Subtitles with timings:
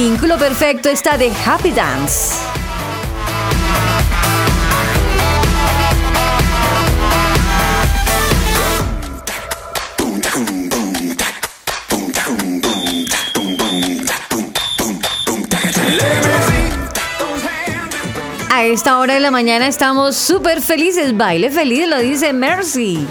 [0.00, 2.36] Vínculo Perfecto está de Happy Dance.
[18.52, 21.16] A esta hora de la mañana estamos súper felices.
[21.16, 23.04] Baile feliz, lo dice Mercy.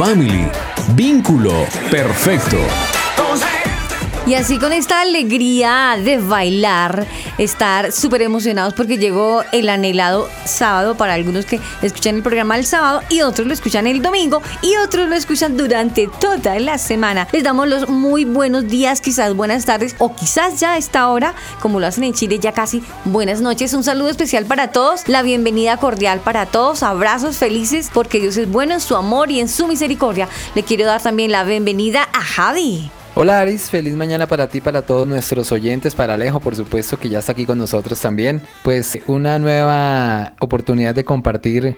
[0.00, 0.48] Family.
[0.94, 2.56] Vínculo perfecto.
[4.26, 7.06] Y así con esta alegría de bailar,
[7.40, 12.66] estar súper emocionados porque llegó el anhelado sábado para algunos que escuchan el programa el
[12.66, 17.26] sábado y otros lo escuchan el domingo y otros lo escuchan durante toda la semana.
[17.32, 21.34] Les damos los muy buenos días, quizás buenas tardes o quizás ya a esta hora,
[21.60, 23.72] como lo hacen en Chile, ya casi buenas noches.
[23.72, 28.50] Un saludo especial para todos, la bienvenida cordial para todos, abrazos felices porque Dios es
[28.50, 30.28] bueno en su amor y en su misericordia.
[30.54, 32.90] Le quiero dar también la bienvenida a Javi.
[33.16, 37.08] Hola Aris, feliz mañana para ti, para todos nuestros oyentes, para Alejo, por supuesto, que
[37.08, 38.40] ya está aquí con nosotros también.
[38.62, 41.76] Pues una nueva oportunidad de compartir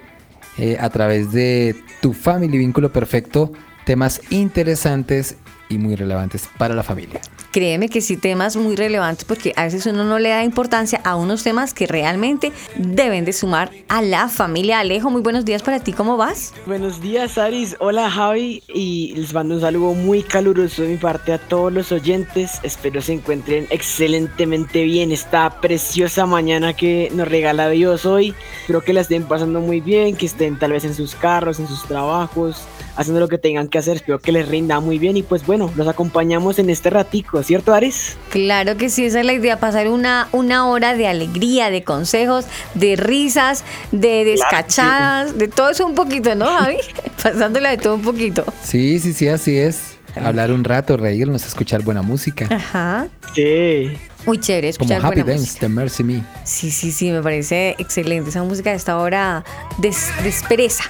[0.59, 3.50] eh, a través de tu Family Vínculo Perfecto
[3.87, 5.37] temas interesantes
[5.72, 7.21] y muy relevantes para la familia.
[7.50, 11.16] Créeme que sí, temas muy relevantes porque a veces uno no le da importancia a
[11.16, 14.81] unos temas que realmente deben de sumar a la familia.
[14.81, 16.55] Alejo, muy buenos días para ti, ¿cómo vas?
[16.66, 17.77] Buenos días, Aris.
[17.78, 18.62] Hola, Javi.
[18.69, 22.59] Y les mando un saludo muy caluroso de mi parte a todos los oyentes.
[22.62, 28.34] Espero se encuentren excelentemente bien esta preciosa mañana que nos regala Dios hoy.
[28.66, 31.69] Creo que la estén pasando muy bien, que estén tal vez en sus carros, en
[31.69, 32.62] sus trabajos,
[32.97, 33.97] haciendo lo que tengan que hacer.
[33.97, 35.16] Espero que les rinda muy bien.
[35.16, 38.16] Y pues bueno, los acompañamos en este ratico ¿cierto, Ares?
[38.30, 42.47] Claro que sí, esa es la idea, pasar una, una hora de alegría, de consejos,
[42.75, 46.76] de risas, de descachadas, de todo eso un poquito, ¿no, Javi?
[47.22, 48.44] Pasándola de todo un poquito.
[48.62, 49.97] Sí, sí, sí, así es.
[50.14, 52.47] Hablar un rato, reírnos, escuchar buena música.
[52.50, 53.08] Ajá.
[53.34, 53.97] Sí.
[54.26, 55.66] Muy chévere escuchar Como Happy buena Dance música.
[55.66, 56.22] de Mercy Me.
[56.44, 58.28] Sí, sí, sí, me parece excelente.
[58.31, 59.42] Esa música de esta hora
[59.78, 60.84] des, despereza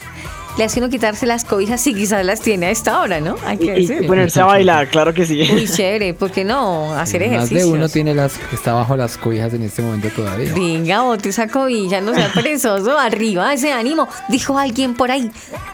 [0.56, 3.36] le hace uno quitarse las cobijas si quizás las tiene a esta hora, ¿no?
[3.44, 5.42] Hay que y, y ponerse a bailar, claro que sí.
[5.50, 6.92] Muy chévere, ¿por qué no?
[6.94, 7.56] Hacer ejercicio.
[7.56, 10.52] Más de uno tiene las, está bajo las cobijas en este momento todavía.
[10.54, 14.08] Venga, bote esa cobija, no sea perezoso, arriba ese ánimo.
[14.28, 15.30] Dijo alguien por ahí,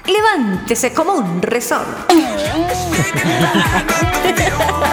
[0.07, 1.85] levántese como un rezón.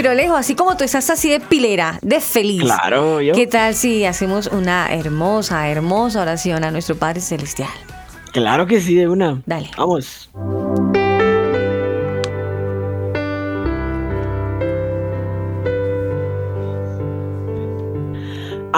[0.00, 2.62] Pero lejos, así como tú estás así de pilera, de feliz.
[2.62, 3.34] Claro, yo.
[3.34, 7.68] ¿Qué tal si hacemos una hermosa, hermosa oración a nuestro Padre Celestial?
[8.32, 9.42] Claro que sí, de una.
[9.44, 9.68] Dale.
[9.76, 10.30] Vamos.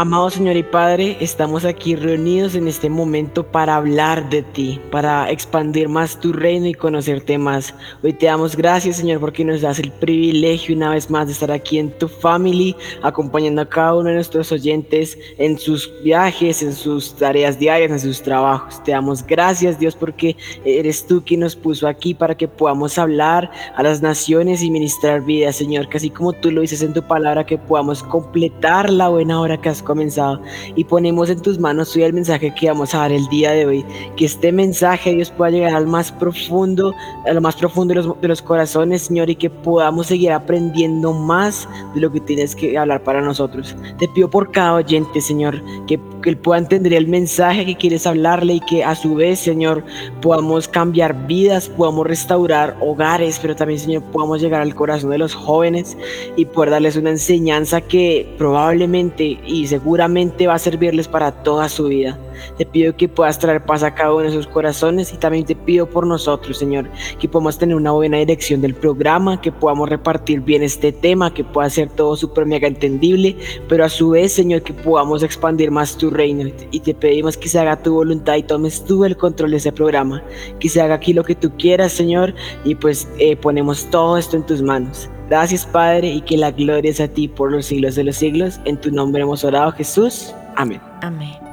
[0.00, 5.30] Amado Señor y Padre, estamos aquí reunidos en este momento para hablar de ti, para
[5.30, 7.74] expandir más tu reino y conocerte más.
[8.02, 11.52] Hoy te damos gracias, Señor, porque nos das el privilegio una vez más de estar
[11.52, 16.72] aquí en tu family, acompañando a cada uno de nuestros oyentes en sus viajes, en
[16.72, 18.82] sus tareas diarias, en sus trabajos.
[18.82, 23.50] Te damos gracias, Dios, porque eres tú quien nos puso aquí para que podamos hablar
[23.76, 27.02] a las naciones y ministrar vida, Señor, que así como tú lo dices en tu
[27.02, 30.40] palabra, que podamos completar la buena hora que has comenzado
[30.76, 33.66] y ponemos en tus manos hoy el mensaje que vamos a dar el día de
[33.66, 33.84] hoy,
[34.16, 36.94] que este mensaje Dios pueda llegar al más profundo,
[37.26, 41.12] a lo más profundo de los, de los corazones, Señor, y que podamos seguir aprendiendo
[41.12, 43.74] más de lo que tienes que hablar para nosotros.
[43.98, 48.06] Te pido por cada oyente, Señor, que que Él pueda entender el mensaje que quieres
[48.06, 49.84] hablarle y que a su vez, Señor,
[50.20, 55.34] podamos cambiar vidas, podamos restaurar hogares, pero también, Señor, podamos llegar al corazón de los
[55.34, 55.96] jóvenes
[56.36, 61.84] y poder darles una enseñanza que probablemente y seguramente va a servirles para toda su
[61.84, 62.18] vida.
[62.56, 65.54] Te pido que puedas traer paz a cada uno de sus corazones y también te
[65.54, 66.88] pido por nosotros, Señor,
[67.18, 71.44] que podamos tener una buena dirección del programa, que podamos repartir bien este tema, que
[71.44, 73.36] pueda ser todo súper mega entendible,
[73.68, 77.48] pero a su vez, Señor, que podamos expandir más tu reino y te pedimos que
[77.48, 80.22] se haga tu voluntad y tomes tú el control de ese programa,
[80.58, 82.34] que se haga aquí lo que tú quieras, Señor,
[82.64, 85.08] y pues eh, ponemos todo esto en tus manos.
[85.28, 88.60] Gracias, Padre, y que la gloria es a ti por los siglos de los siglos.
[88.64, 90.34] En tu nombre hemos orado, Jesús.
[90.56, 90.80] Amén.
[91.02, 91.49] Amén.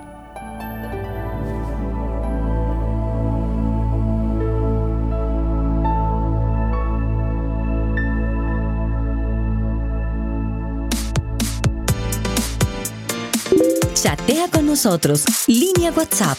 [15.47, 16.37] Línea WhatsApp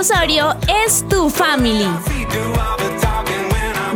[0.00, 0.56] Osorio
[0.86, 1.86] es tu family.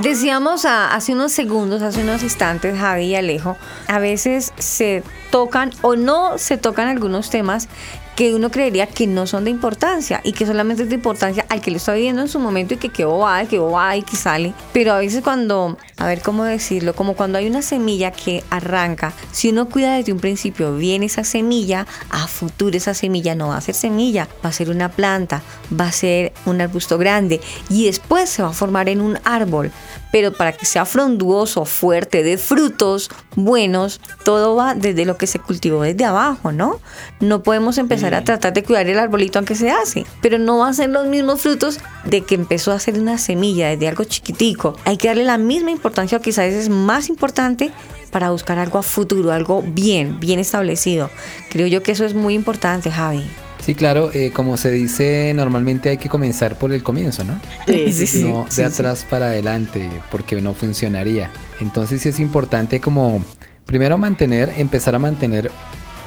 [0.03, 3.57] Decíamos a- hace unos segundos, hace unos instantes, Javi y Alejo,
[3.89, 7.69] a veces se tocan o no se tocan algunos temas
[8.17, 11.63] que uno creería que no son de importancia y que solamente es de importancia al
[11.63, 14.15] que lo está viviendo en su momento y que qué bobada, que bobada y que
[14.17, 14.53] sale.
[14.75, 19.13] Pero a veces cuando, a ver cómo decirlo, como cuando hay una semilla que arranca,
[19.33, 23.57] si uno cuida desde un principio bien esa semilla, a futuro esa semilla no va
[23.57, 25.43] a ser semilla, va a ser una planta,
[25.79, 29.71] va a ser un arbusto grande y después se va a formar en un árbol.
[30.11, 35.41] Pero para que sea fronduoso, fuerte, de frutos buenos, todo va desde lo que se
[35.41, 36.79] cultivó desde abajo, ¿no?
[37.19, 40.69] No podemos empezar a tratar de cuidar el arbolito aunque se hace, pero no va
[40.69, 44.77] a ser los mismos frutos de que empezó a ser una semilla, desde algo chiquitico.
[44.85, 47.71] Hay que darle la misma importancia, o quizás es más importante
[48.11, 51.11] para buscar algo a futuro, algo bien, bien establecido.
[51.51, 53.25] Creo yo que eso es muy importante, Javi.
[53.65, 57.41] Sí, claro, eh, como se dice, normalmente hay que comenzar por el comienzo, ¿no?
[57.67, 58.25] Sí, Sí, sí.
[58.25, 61.31] no de atrás para adelante, porque no funcionaría.
[61.61, 63.25] Entonces sí es importante como
[63.65, 65.51] primero mantener, empezar a mantener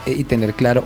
[0.05, 0.83] eh, y tener claro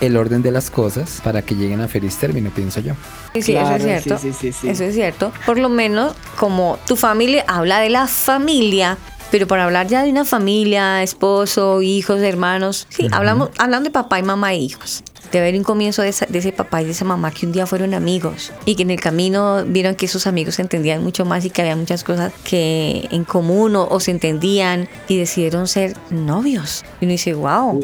[0.00, 2.94] el orden de las cosas para que lleguen a feliz término, pienso yo.
[3.34, 4.18] Sí, sí, Claro, eso es cierto.
[4.18, 4.68] sí, sí, sí, sí.
[4.68, 5.32] Eso es cierto.
[5.46, 8.96] Por lo menos, como tu familia habla de la familia,
[9.30, 14.18] pero para hablar ya de una familia, esposo, hijos, hermanos, sí, hablamos, hablando de papá
[14.18, 15.02] y mamá e hijos.
[15.32, 17.52] De ver un comienzo de, esa- de ese papá y de esa mamá que un
[17.52, 21.24] día fueron amigos y que en el camino vieron que esos amigos se entendían mucho
[21.24, 25.68] más y que había muchas cosas que en común o, o se entendían y decidieron
[25.68, 26.84] ser novios.
[27.00, 27.80] Y uno dice, wow,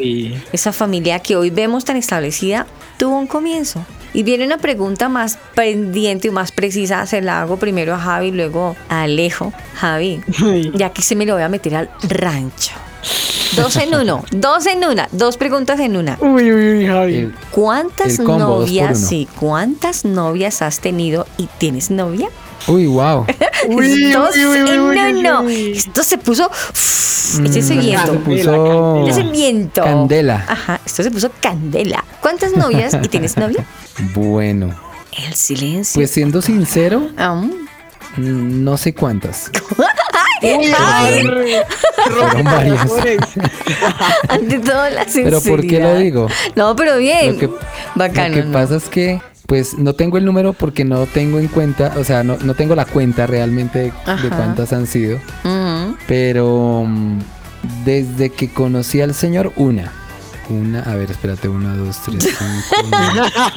[0.53, 2.67] esa familia que hoy vemos tan establecida
[2.99, 3.85] tuvo un comienzo.
[4.13, 8.31] Y viene una pregunta más pendiente y más precisa, se la hago primero a Javi,
[8.33, 9.53] luego a Alejo.
[9.75, 10.21] Javi,
[10.75, 12.73] ya que se me lo voy a meter al rancho.
[13.57, 16.19] Dos en uno, dos en una, dos preguntas en una.
[16.21, 17.33] Uy, uy, uy, Javi.
[17.51, 22.29] ¿Cuántas combo, novias, sí, cuántas novias has tenido y tienes novia?
[22.67, 23.25] Uy, wow.
[23.69, 24.59] Uy, dos uy, uy,
[24.99, 25.43] en uno.
[25.43, 25.73] uy.
[25.77, 26.51] Esto se puso.
[27.45, 28.13] Échese Mm, viento.
[28.13, 29.83] se puso Ese viento.
[29.83, 30.45] candela.
[30.49, 32.05] Ajá, esto se puso candela.
[32.21, 33.65] ¿Cuántas novias y tienes novia?
[34.15, 34.75] Bueno,
[35.27, 35.99] El silencio.
[35.99, 37.09] pues siendo sincero,
[38.19, 39.51] no sé cuántas.
[40.43, 41.27] Uy, Ay.
[41.27, 41.65] arre.
[42.05, 42.91] Fueron varias.
[44.29, 45.41] Ante todo la sinceridad.
[45.43, 46.29] Pero ¿por qué lo digo?
[46.55, 47.35] No, pero bien.
[47.35, 47.51] Lo que,
[47.95, 48.37] Bacano.
[48.37, 48.53] lo que ¿no?
[48.53, 52.23] pasa es que, pues, no tengo el número porque no tengo en cuenta, o sea,
[52.23, 53.93] no, no tengo la cuenta realmente de,
[54.29, 55.19] cuántas han sido.
[56.07, 57.19] Pero mm,
[57.85, 59.93] desde que conocí al Señor, una.
[60.49, 62.97] Una, a ver, espérate, una, dos, tres, cinco.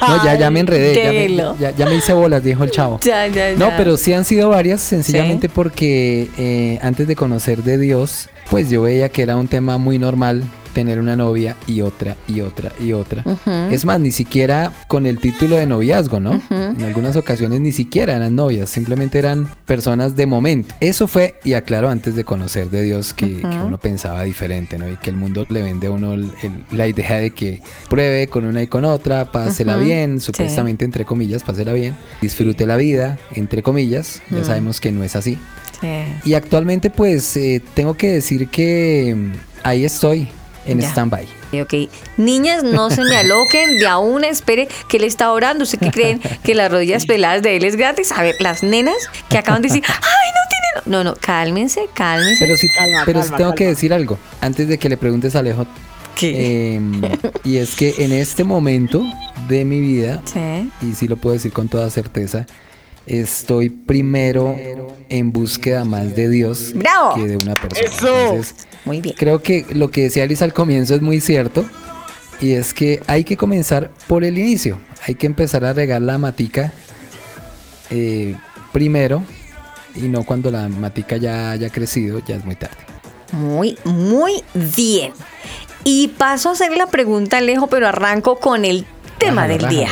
[0.08, 0.94] No, ya, ya me enredé.
[0.94, 2.98] Ya me, ya, ya me hice bolas, dijo el chavo.
[3.02, 7.78] Ya, ya, No, pero sí han sido varias, sencillamente porque eh, antes de conocer de
[7.78, 10.42] Dios, pues yo veía que era un tema muy normal
[10.72, 13.24] tener una novia y otra y otra y otra.
[13.70, 16.40] Es más, ni siquiera con el título de noviazgo, ¿no?
[16.50, 20.74] En algunas ocasiones ni siquiera eran novias, simplemente eran personas de momento.
[20.80, 24.88] Eso fue, y aclaro, antes de conocer de Dios que, uno pensaba diferente, ¿no?
[24.88, 28.26] Y que el mundo le vende a uno el- el- la idea de que pruebe
[28.28, 30.26] con una y con otra, pásela bien, Sí.
[30.26, 35.16] supuestamente entre comillas, pásela bien, disfrute la vida, entre comillas, ya sabemos que no es
[35.16, 35.38] así.
[35.80, 35.88] Sí.
[36.30, 40.28] Y actualmente pues eh, tengo que decir que mm, ahí estoy.
[40.66, 40.88] En Ya.
[40.90, 41.26] stand-by.
[41.60, 45.64] Ok, niñas, no se me aloquen, de a una espere que él está orando.
[45.64, 46.20] ¿Usted qué creen?
[46.44, 48.12] Que las rodillas peladas de él es gratis.
[48.12, 48.94] A ver, las nenas
[49.28, 50.92] que acaban de decir, ¡ay, no tienen!
[50.92, 52.44] No, no, cálmense, cálmense.
[52.44, 55.34] Pero sí, Calma, pero sí calma, tengo que decir algo, antes de que le preguntes
[55.34, 55.66] a Alejo.
[56.14, 56.74] ¿Qué?
[56.76, 57.00] em,
[57.44, 59.02] y es que en este momento
[59.48, 60.70] de mi vida, Sí.
[60.82, 62.46] y sí lo puedo decir con toda certeza,
[63.10, 64.56] estoy primero
[65.08, 67.14] en búsqueda más de Dios ¡Bravo!
[67.16, 67.88] que de una persona.
[67.88, 68.06] ¡Eso!
[68.08, 69.16] Entonces, Muy bien.
[69.18, 71.64] creo que lo que decía Alice al comienzo es muy cierto.
[72.40, 74.78] Y es que hay que comenzar por el inicio.
[75.06, 76.72] Hay que empezar a regar la matica
[77.90, 78.34] eh,
[78.72, 79.22] primero
[79.94, 82.76] y no cuando la matica ya haya crecido, ya es muy tarde.
[83.32, 85.12] Muy, muy bien.
[85.84, 88.86] Y paso a hacer la pregunta, Alejo, pero arranco con el
[89.18, 89.88] tema Rájalo, del día.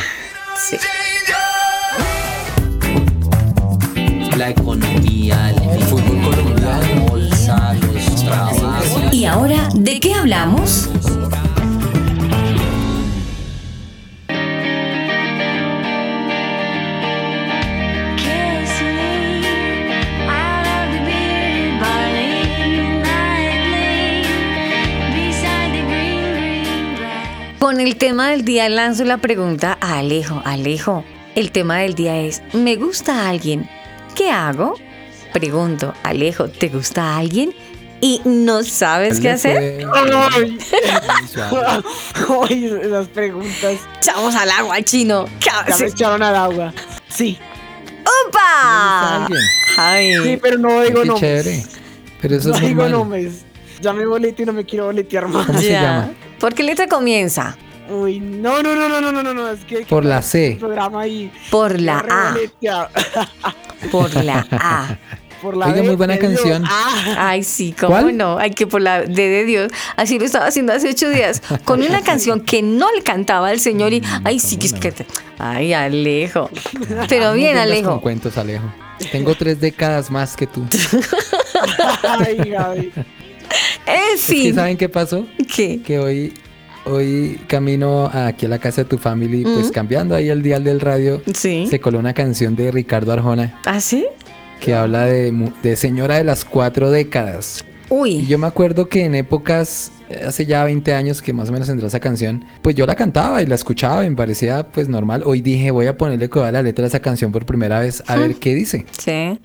[0.56, 0.76] Sí.
[4.38, 9.12] La economía, el fútbol colombiano, la bolsa, los trabajos.
[9.12, 10.88] ¿Y ahora de qué hablamos?
[27.58, 30.40] Con el tema del día lanzo la pregunta a Alejo.
[30.44, 31.04] Alejo,
[31.34, 33.68] el tema del día es, ¿me gusta alguien?
[34.14, 34.74] ¿Qué hago?
[35.32, 37.54] Pregunto, Alejo, ¿te gusta alguien?
[38.00, 39.84] Y no sabes qué hacer.
[39.88, 40.58] fue- Ay,
[42.48, 45.24] ay, esas preguntas Echamos al agua, chino.
[45.40, 45.92] ¿Qué ya me haces?
[45.92, 46.72] echaron al agua.
[47.08, 47.36] Sí,
[48.28, 49.16] ¡Opa!
[49.24, 49.40] alguien?
[49.76, 50.14] Ay.
[50.22, 51.44] sí, pero no digo Qué nombres.
[51.44, 51.64] chévere.
[52.20, 53.44] Pero eso No es digo nombres.
[53.80, 55.46] Ya me boleté y no me quiero boletear más.
[55.46, 55.82] ¿Cómo se Ya.
[55.82, 56.10] llama?
[56.38, 57.56] ¿Por qué letra comienza?
[57.90, 60.56] Uy, no, no, no, no, no, no, no, no, es que Por la C.
[60.60, 61.32] programa ahí.
[61.50, 62.36] Por la A.
[63.90, 64.96] Por la A.
[65.42, 66.64] Por la Oiga, muy buena canción.
[66.66, 68.16] Ah, Ay, sí, cómo ¿Cuál?
[68.16, 68.38] no.
[68.38, 69.70] Ay, que por la D de Dios.
[69.96, 71.40] Así lo estaba haciendo hace ocho días.
[71.64, 74.02] Con una canción que no le cantaba al Señor y.
[74.24, 74.90] Ay, sí, que es que.
[74.90, 75.06] te-
[75.38, 76.50] Ay, Alejo.
[77.08, 78.00] Pero No bien, vengas Con Alejo.
[78.00, 78.64] cuentos, Alejo.
[79.12, 80.66] Tengo tres décadas más que tú.
[82.02, 82.92] ay, Gaby.
[83.86, 84.42] Eh, Es sí.
[84.42, 85.24] que, ¿Saben qué pasó?
[85.54, 85.80] ¿Qué?
[85.82, 86.34] Que hoy,
[86.88, 90.80] hoy camino aquí a la casa de tu family, pues cambiando ahí el dial del
[90.80, 91.66] radio, Sí.
[91.68, 94.06] se coló una canción de Ricardo Arjona ¿Ah, sí?
[94.60, 97.64] que habla de, señora de las cuatro décadas.
[97.90, 98.26] Y Uy.
[98.26, 101.68] yo me acuerdo que en épocas, eh, hace ya 20 años que más o menos
[101.68, 105.22] entró esa canción, pues yo la cantaba y la escuchaba y me parecía pues normal.
[105.24, 108.02] Hoy dije, voy a ponerle cuidado a la letra de esa canción por primera vez
[108.06, 108.84] a ver qué dice.
[108.98, 109.38] Sí.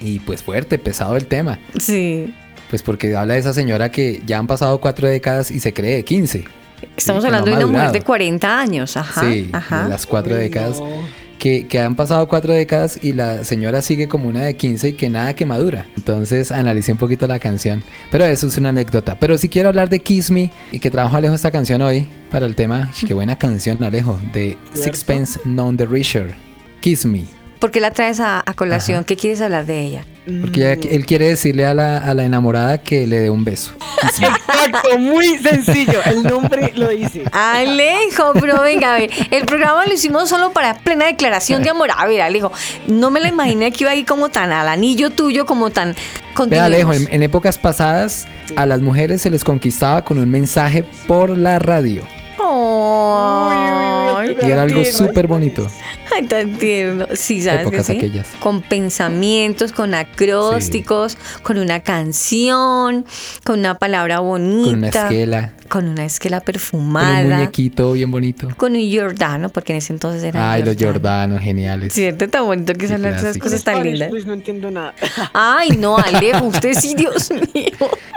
[0.00, 1.58] Y pues fuerte, pesado el tema.
[1.80, 2.32] Sí.
[2.70, 5.96] Pues porque habla de esa señora que ya han pasado cuatro décadas y se cree
[5.96, 6.44] de 15.
[6.96, 8.96] Estamos no hablando ha de una mujer de 40 años.
[8.96, 9.20] Ajá.
[9.22, 9.84] sí, Ajá.
[9.84, 10.80] de las cuatro Uy, décadas.
[10.80, 10.86] no.
[11.38, 14.92] Que, que han pasado cuatro décadas y la señora sigue como una de 15 y
[14.94, 15.86] que nada que madura.
[15.96, 17.84] Entonces analicé un poquito la canción.
[18.10, 19.16] Pero eso es una anécdota.
[19.20, 22.44] Pero si quiero hablar de Kiss Me y que trabajo Alejo esta canción hoy para
[22.44, 22.90] el tema.
[23.06, 24.18] Qué buena canción, Alejo.
[24.32, 26.34] De Sixpence None the Richer.
[26.80, 27.24] Kiss Me.
[27.60, 28.98] ¿Por qué la traes a, a colación?
[28.98, 29.06] Ajá.
[29.06, 30.04] ¿Qué quieres hablar de ella?
[30.40, 33.72] Porque ella- él quiere decirle a la, a la enamorada que le dé un beso.
[34.02, 36.00] Exacto, muy sencillo.
[36.04, 37.24] El nombre lo dice.
[37.32, 41.90] Alejo, pero venga, a ver, el programa lo hicimos solo para plena declaración de amor.
[41.96, 42.52] A ver, Alejo,
[42.86, 45.94] no me la imaginé que iba ahí como tan al anillo tuyo, como tan...
[46.46, 50.84] Vea, Alejo, en, en épocas pasadas a las mujeres se les conquistaba con un mensaje
[51.08, 52.02] por la radio.
[54.18, 55.66] Ay, Y era algo súper bonito.
[56.14, 57.06] ay, tan tierno.
[57.14, 57.96] Sí, ¿sabes que Épocas sí?
[57.96, 58.26] aquellas.
[58.40, 63.04] Con pensamientos, con acrósticos, con una canción,
[63.44, 64.68] con una palabra bonita.
[64.70, 65.52] Con una esquela.
[65.68, 67.20] Con una esquela Con perfumada.
[67.20, 68.48] un muñequito bien bonito.
[68.56, 71.92] Con un Jordano, porque en ese entonces era Ay, los Jordanos, geniales.
[71.92, 74.08] Cierto, tan bonito que son esas cosas tan lindas.
[74.08, 74.94] Pues no entiendo nada.
[75.34, 77.72] Ay, no, Alejo, usted sí, Dios mío.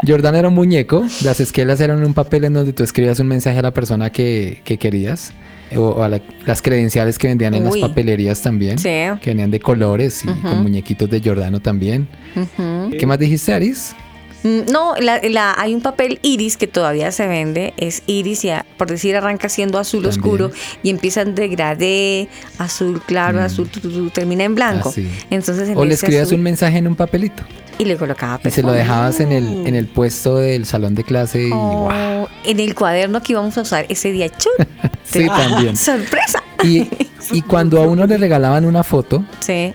[0.07, 1.05] Jordano era un muñeco.
[1.23, 4.61] Las esquelas eran un papel en donde tú escribías un mensaje a la persona que,
[4.63, 5.33] que querías.
[5.75, 7.79] O, o a la- las credenciales que vendían en Uy.
[7.81, 8.77] las papelerías también.
[8.77, 8.89] Sí.
[9.21, 12.07] Que venían de colores y con muñequitos de Jordano también.
[12.35, 12.91] Ujú.
[12.97, 13.95] ¿Qué más dijiste, Aris?
[14.43, 18.49] Mm, No, la, la- hay un papel iris que todavía se vende, es iris y
[18.49, 20.19] a- por decir arranca siendo azul También.
[20.19, 20.51] oscuro
[20.83, 24.93] y empieza en degradé, azul claro, azul, tu, tu, tu, termina en blanco.
[24.97, 25.01] Ah.
[25.29, 27.43] Entonces en O le ese escribías azul- un mensaje en un papelito.
[27.77, 31.03] y le colocaba Y se lo dejabas en el, en el puesto del salón de
[31.03, 32.27] clase y Oh, ¡guau!
[32.43, 34.29] En el cuaderno que íbamos a usar ese día.
[35.03, 35.75] Sí, también.
[35.77, 36.41] ¡Sorpresa!
[36.63, 36.87] Y,
[37.31, 39.73] y cuando a uno le regalaban una foto, Sí.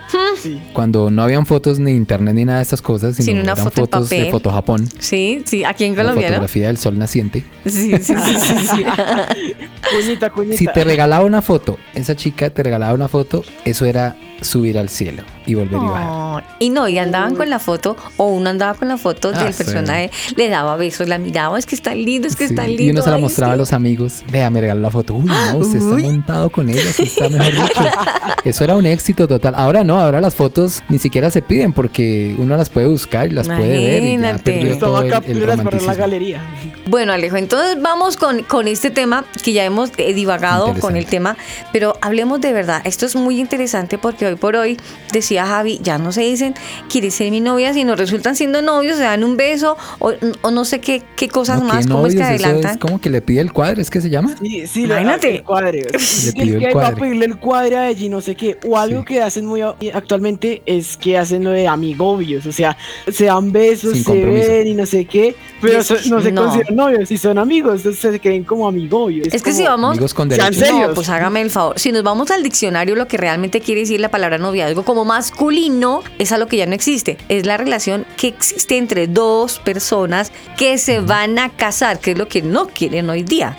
[0.73, 3.65] Cuando no habían fotos ni internet ni nada de estas cosas, sino Sino una eran
[3.65, 4.31] foto en fotos de.
[4.31, 6.35] Foto Japón, Sí, sí, aquí en la Colombia, ¿no?
[6.35, 7.45] fotografía del sol naciente.
[7.65, 8.85] Sí, sí, sí, sí, sí.
[9.91, 10.57] Cuñita, cuñita.
[10.57, 14.89] Si te regalaba una foto, esa chica te regalaba una foto, eso era subir al
[14.89, 16.07] cielo y volver y bajar.
[16.11, 19.45] Oh, y no, y andaban con la foto, o uno andaba con la foto Ah,
[19.45, 19.63] del sí.
[19.65, 22.83] personaje, le daba besos, la miraba, es que está lindo, es que Sí, está lindo.
[22.83, 23.59] y uno se la ay, mostraba a sí.
[23.61, 24.23] los amigos.
[24.31, 25.15] Vea, me regaló la foto.
[25.15, 25.97] Uy, no, usted Uy.
[26.03, 27.81] está montado con ella, usted está mejor dicho.
[28.45, 29.55] Eso era un éxito total.
[29.57, 33.31] Ahora no, ahora las fotos ni siquiera se piden porque uno las puede buscar y
[33.31, 34.03] las puede ver.
[34.03, 34.53] Y ya Imagínate.
[34.53, 36.41] perdió todo Toma el, el capturas para la galería.
[36.89, 41.07] Bueno, Alejo, entonces vamos con, con este tema que ya hemos eh, divagado con el
[41.07, 41.37] tema,
[41.73, 42.83] pero hablemos de verdad.
[42.85, 44.77] Esto es muy interesante porque hoy por hoy,
[45.13, 46.55] decía Javi, ya no se dicen,
[46.89, 47.73] ¿quieres ser mi novia?
[47.75, 50.13] Si no resultan siendo novios, se dan un beso o,
[50.43, 52.73] o no sé qué, qué cosas No, más, ¿qué cómo es que adelantan.
[52.73, 54.35] Es como que le pide el cuadro, ¿es que se llama?
[54.41, 55.37] Sí, sí, Imagínate.
[55.37, 55.87] el cuadre.
[55.93, 56.97] Es pidió el va a cuadre.
[57.27, 58.59] El cuadre a y no sé qué.
[58.67, 59.05] O algo Sí.
[59.07, 62.47] que hacen muy actualmente es que hacen lo de amigobios.
[62.47, 62.77] O sea,
[63.13, 65.37] se dan besos, se ven y no sé qué.
[65.61, 66.43] Pero es so- que no se no.
[66.45, 67.09] consideran novios.
[67.09, 69.27] Si son amigos, entonces se creen como amigobios.
[69.29, 70.29] Es que como- si vamos, Amigos con.
[70.29, 71.79] No, pues hágame el favor.
[71.79, 76.03] Si nos vamos al diccionario, lo que realmente quiere decir la palabra noviazgo como masculino
[76.19, 77.19] es a lo que ya no existe.
[77.29, 82.19] Es la relación que existe entre dos personas que se van a casar, que es
[82.19, 83.57] lo que no quieren hoy día.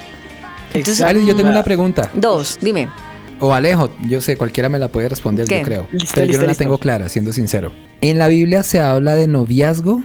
[0.74, 2.12] Entonces, Alex, yo tengo una pregunta.
[2.14, 2.90] dos, dime.
[3.40, 5.60] O Alejo, yo sé, cualquiera me la puede responder, ¿Qué?
[5.60, 5.88] yo creo.
[5.92, 6.64] Listo, pero yo listo, no la listo.
[6.64, 7.72] tengo clara, siendo sincero.
[8.02, 10.02] ¿En la Biblia se habla de noviazgo?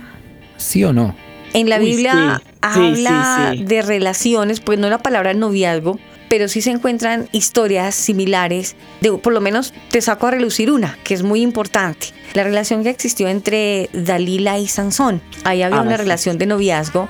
[0.59, 1.15] ¿Sí o no?
[1.55, 3.65] En la Uy, Biblia sí, sí, sí, habla sí.
[3.65, 5.99] de relaciones, pues no la palabra noviazgo,
[6.29, 8.75] pero sí se encuentran historias similares.
[9.03, 12.09] De, por lo menos te saco a relucir una, que es muy importante.
[12.35, 15.21] La relación que existió entre Dalila y Sansón.
[15.45, 16.03] Ahí había Ah, una sí.
[16.03, 17.09] relación de noviazgo,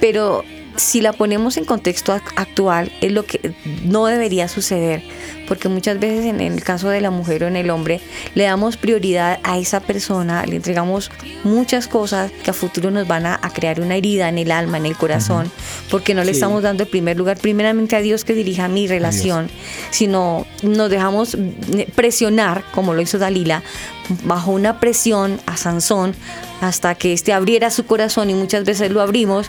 [0.00, 0.44] pero
[0.76, 3.52] si la ponemos en contexto ac- actual, es lo que
[3.84, 5.02] no debería suceder,
[5.48, 8.00] porque muchas veces en el caso de la mujer o en el hombre,
[8.34, 11.10] le damos prioridad a esa persona, le entregamos
[11.44, 14.76] muchas cosas que a futuro nos van a, a crear una herida en el alma,
[14.78, 15.50] en el corazón,
[15.90, 16.38] porque no le Sí.
[16.38, 19.50] estamos dando el primer lugar primeramente a Dios que dirija mi relación,
[19.90, 21.36] sino nos dejamos
[21.94, 23.62] presionar, como lo hizo Dalila,
[24.24, 26.14] bajo una presión a Sansón
[26.60, 29.46] hasta que éste abriera su corazón y muchas veces lo abrimos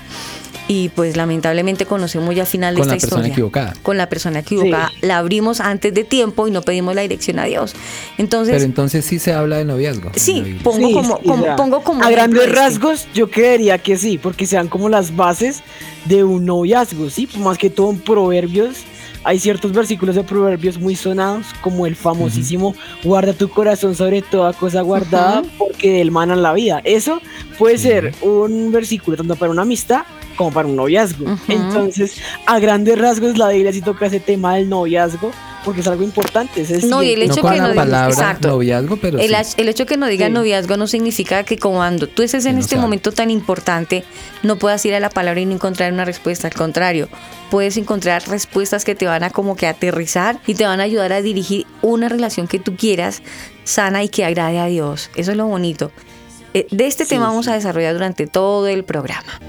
[0.74, 3.34] y pues lamentablemente conocemos ya al final de Con la esta persona historia.
[3.34, 3.74] equivocada.
[3.84, 4.88] Con la persona equivocada.
[4.88, 5.06] Sí.
[5.06, 7.74] La abrimos antes de tiempo y no pedimos la dirección a Dios.
[8.18, 10.12] Entonces, Pero entonces sí se habla de noviazgo.
[10.16, 12.56] sí, pongo Sí, como, sí, como- pongo como a grandes este.
[12.56, 15.62] rasgos yo creería que sí porque sean como las bases
[16.06, 18.78] de un noviazgo sí más que todo en proverbios
[19.24, 22.74] hay ciertos versículos de proverbios muy sonados como el famosísimo
[23.04, 25.50] guarda tu corazón sobre toda cosa guardada Ujú.
[25.58, 27.22] porque del manan la vida eso
[27.60, 30.04] puede ser un versículo tanto para una amistad
[30.36, 34.70] como para un noviazgo entonces a grandes rasgos la Biblia sí toca ese tema del
[34.70, 35.32] noviazgo
[35.64, 38.48] porque es algo importante es No, y el hecho no que no- palabra exacto.
[38.48, 39.34] noviazgo, pero El, sí.
[39.36, 40.32] ach- el hecho que no diga Sí.
[40.34, 44.04] noviazgo no significa que cuando tú estés en no este momento tan importante
[44.42, 46.48] no puedas ir a la palabra y no encontrar una respuesta.
[46.48, 47.10] Al contrario,
[47.52, 51.14] puedes encontrar respuestas que te van a como que aterrizar y te van a ayudar
[51.14, 53.22] a dirigir una relación que tú quieras
[53.64, 55.12] sana y que agrade a Dios.
[55.16, 55.92] Eso es lo bonito.
[56.56, 59.40] Eh, De este tema vamos a desarrollar durante todo el programa.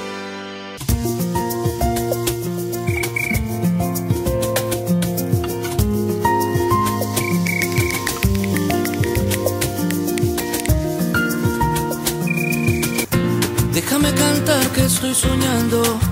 [13.74, 16.11] Déjame cantar que estoy soñando.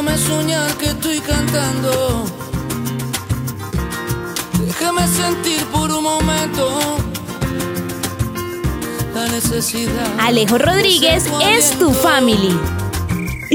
[0.00, 2.24] Déjame soñar que estoy cantando.
[4.64, 6.70] Déjame sentir por un momento
[9.12, 10.06] la necesidad.
[10.20, 12.56] Alejo Rodríguez es tu family.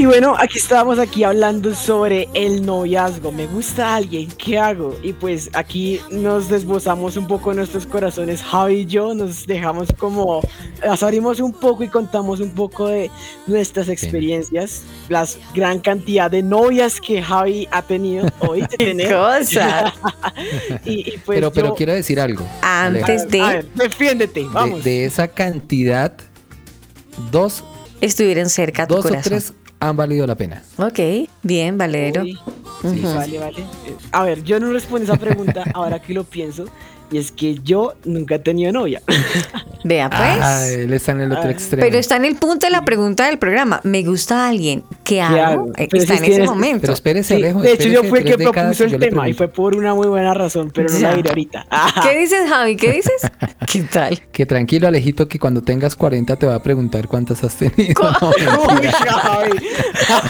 [0.04, 3.32] Y bueno, aquí estábamos aquí hablando sobre el noviazgo.
[3.32, 4.94] Me gusta alguien, ¿qué hago?
[5.02, 8.42] Y pues aquí nos desbozamos un poco nuestros corazones.
[8.42, 10.42] Javi y yo nos dejamos como,
[10.84, 13.10] las abrimos un poco y contamos un poco de
[13.46, 18.60] nuestras experiencias, las gran cantidad de novias que Javi ha tenido hoy.
[19.08, 19.94] Cosa.
[20.84, 22.46] y, y pues pero, pero yo- quiero decir algo.
[22.60, 23.06] Alejo.
[23.06, 24.84] Antes de A ver, defiéndete, de, vamos.
[24.84, 26.12] de esa cantidad,
[27.30, 27.64] dos,
[28.02, 29.32] estuvieran cerca a tu dos o corazón.
[29.32, 29.54] tres
[29.88, 30.62] han valido la pena.
[30.78, 30.98] Ok,
[31.42, 32.22] bien, Valero.
[32.24, 32.38] Sí,
[32.82, 33.14] Ujú.
[33.14, 33.60] vale, vale.
[33.60, 36.66] Eh, A ver, yo no respondo esa pregunta ahora que lo pienso.
[37.14, 39.00] Y es que yo nunca he tenido novia.
[39.84, 40.20] Vea pues.
[40.20, 41.84] Ah, él está en el otro extremo.
[41.86, 43.80] Pero está en el punto de la pregunta del programa.
[43.84, 44.82] ¿Me gusta alguien?
[45.04, 45.36] ¿Qué hago?
[45.40, 45.72] hago?
[45.76, 46.80] Eh, Pero está si en ese momento.
[46.80, 49.46] Pero espérese, Sí, Alejo, de hecho, yo fui el que propuso el tema y fue
[49.46, 51.10] por una muy buena razón, pero no Ya.
[51.10, 51.66] la diré ahorita.
[51.70, 52.00] Ajá.
[52.08, 52.74] ¿Qué dices, Javi?
[52.76, 53.30] ¿Qué dices?
[53.72, 54.20] ¿Qué tal?
[54.32, 58.02] Que tranquilo, Alejito, que cuando tengas 40 te va a preguntar cuántas has tenido.
[58.02, 58.32] No.
[58.90, 59.48] Javi.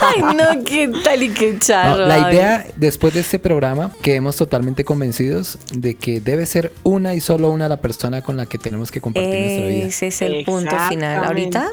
[0.01, 2.05] Ay, no, qué tal y qué No, charro.
[2.05, 7.21] la idea, después de este programa, quedemos totalmente convencidos de que debe ser una y
[7.21, 9.85] solo una la persona con la que tenemos que compartir nuestra vida.
[9.87, 11.23] Ese es el punto final.
[11.23, 11.71] Ahorita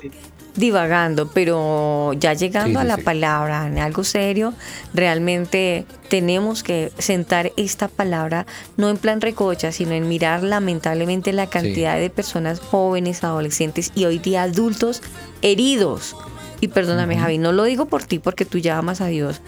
[0.55, 3.03] divagando, pero ya llegando Sí, sí, a la sí.
[3.03, 4.53] palabra, en algo serio,
[4.93, 11.47] realmente tenemos que sentar esta palabra no en plan recocha, sino en mirar lamentablemente la
[11.47, 15.03] cantidad de personas jóvenes, adolescentes y hoy día adultos
[15.41, 16.15] heridos.
[16.61, 19.41] Y perdóname, Javi, no lo digo por ti porque tú ya amas a Dios.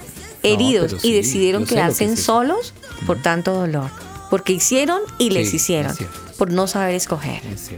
[0.42, 2.16] Heridos y decidieron que quedarse eso.
[2.22, 2.74] solos
[3.06, 3.90] por tanto dolor.
[4.30, 5.94] Porque hicieron y les Sí, hicieron.
[6.38, 7.40] Por no saber escoger.
[7.46, 7.70] Es.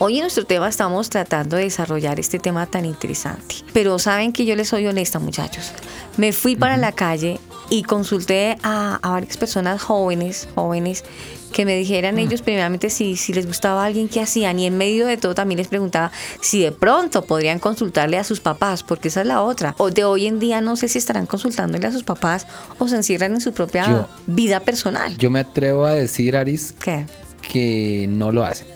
[0.00, 3.56] Hoy en nuestro tema estamos tratando de desarrollar este tema tan interesante.
[3.72, 5.72] Pero saben que yo les soy honesta, muchachos.
[6.16, 11.04] Me fui para la calle y consulté a, a varias personas jóvenes, jóvenes,
[11.50, 14.58] que me dijeran ellos primeramente si, si les gustaba alguien que hacían.
[14.58, 16.10] Y en medio de todo también les preguntaba
[16.40, 19.74] si de pronto podrían consultarle a sus papás, porque esa es la otra.
[19.78, 22.46] O de hoy en día no sé si estarán consultándole a sus papás
[22.78, 25.16] o se encierran en su propia Yo- vida personal.
[25.18, 27.06] Yo me atrevo a decir, Aris, ¿Qué?
[27.52, 28.66] que no lo hacen.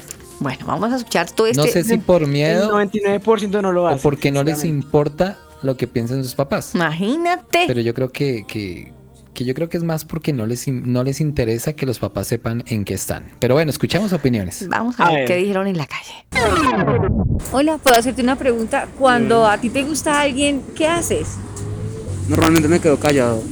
[0.40, 1.60] Bueno, vamos a escuchar todo este...
[1.62, 4.02] No sé si por El miedo 99% no lo o hace.
[4.02, 6.74] porque no les importa lo que piensan sus papás.
[6.74, 7.64] Imagínate.
[7.66, 8.92] Pero yo creo que, que,
[9.34, 12.28] que yo creo que es más porque no les, no les interesa que los papás
[12.28, 13.24] sepan en qué están.
[13.40, 14.66] Pero bueno, escuchamos opiniones.
[14.68, 15.26] Vamos a, A ver, ver.
[15.26, 16.26] qué dijeron en la calle.
[17.52, 18.88] Hola, ¿puedo hacerte una pregunta?
[18.98, 21.36] Cuando a ti te gusta alguien, ¿qué haces?
[22.28, 23.42] Normalmente me quedo callado.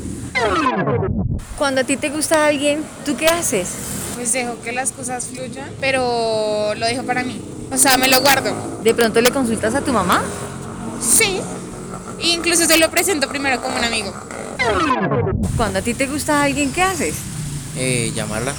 [1.59, 3.69] Cuando a ti te gusta alguien, ¿tú qué haces?
[4.15, 7.41] Pues dejo que las cosas fluyan, pero lo dejo para mí.
[7.71, 8.51] O sea, me lo guardo.
[8.83, 10.23] ¿De pronto le consultas a tu mamá?
[11.01, 11.41] Sí.
[12.23, 14.13] Incluso se lo presento primero como un amigo.
[15.57, 17.17] Cuando a ti te gusta alguien, ¿qué haces?
[17.77, 18.55] Eh, llamarla.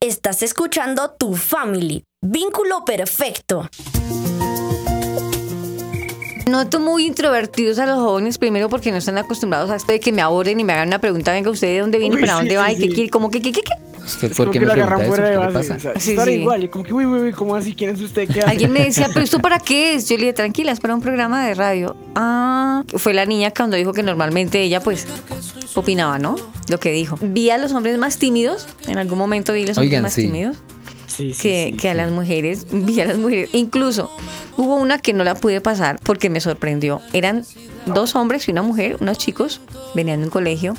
[0.00, 2.04] Estás escuchando Tu Family.
[2.22, 3.68] Vínculo perfecto.
[6.46, 10.12] Noto muy introvertidos a los jóvenes, primero porque no están acostumbrados a esto de que
[10.12, 12.38] me aborden y me hagan una pregunta, venga, ¿usted de dónde viene, Uy, para sí,
[12.38, 12.88] dónde sí, va y qué sí.
[12.88, 13.10] quiere?
[13.10, 13.72] ¿Cómo que qué, qué, qué?
[14.08, 15.08] ¿Usted por qué me lo pregunta agarran eso?
[15.14, 15.68] fuera de ¿Qué le base.
[15.68, 15.74] pasa?
[15.76, 16.34] o sea, Sí, estar sí.
[16.34, 16.64] igual.
[16.64, 17.74] Y como que, uy, uy, uy, ¿cómo así?
[17.74, 18.26] ¿Quién es usted?
[18.28, 18.50] ¿Qué hace?
[18.50, 20.08] Alguien me decía, pero ¿esto para qué es?
[20.08, 21.96] Yo le dije, tranquila, es para un programa de radio.
[22.14, 25.06] Ah, fue la niña cuando dijo que normalmente ella, pues,
[25.74, 26.36] opinaba, ¿no?
[26.68, 27.18] Lo que dijo.
[27.20, 30.12] Vi a los hombres más tímidos, en algún momento vi a los hombres Oigan, más
[30.14, 30.22] sí.
[30.22, 30.56] tímidos
[31.06, 33.50] Sí, sí, que, sí, que a las mujeres, vi a las mujeres.
[33.52, 34.10] Incluso
[34.56, 37.00] hubo una que no la pude pasar porque me sorprendió.
[37.12, 37.44] Eran
[37.86, 39.60] dos hombres y una mujer, unos chicos,
[39.94, 40.74] venían de un colegio.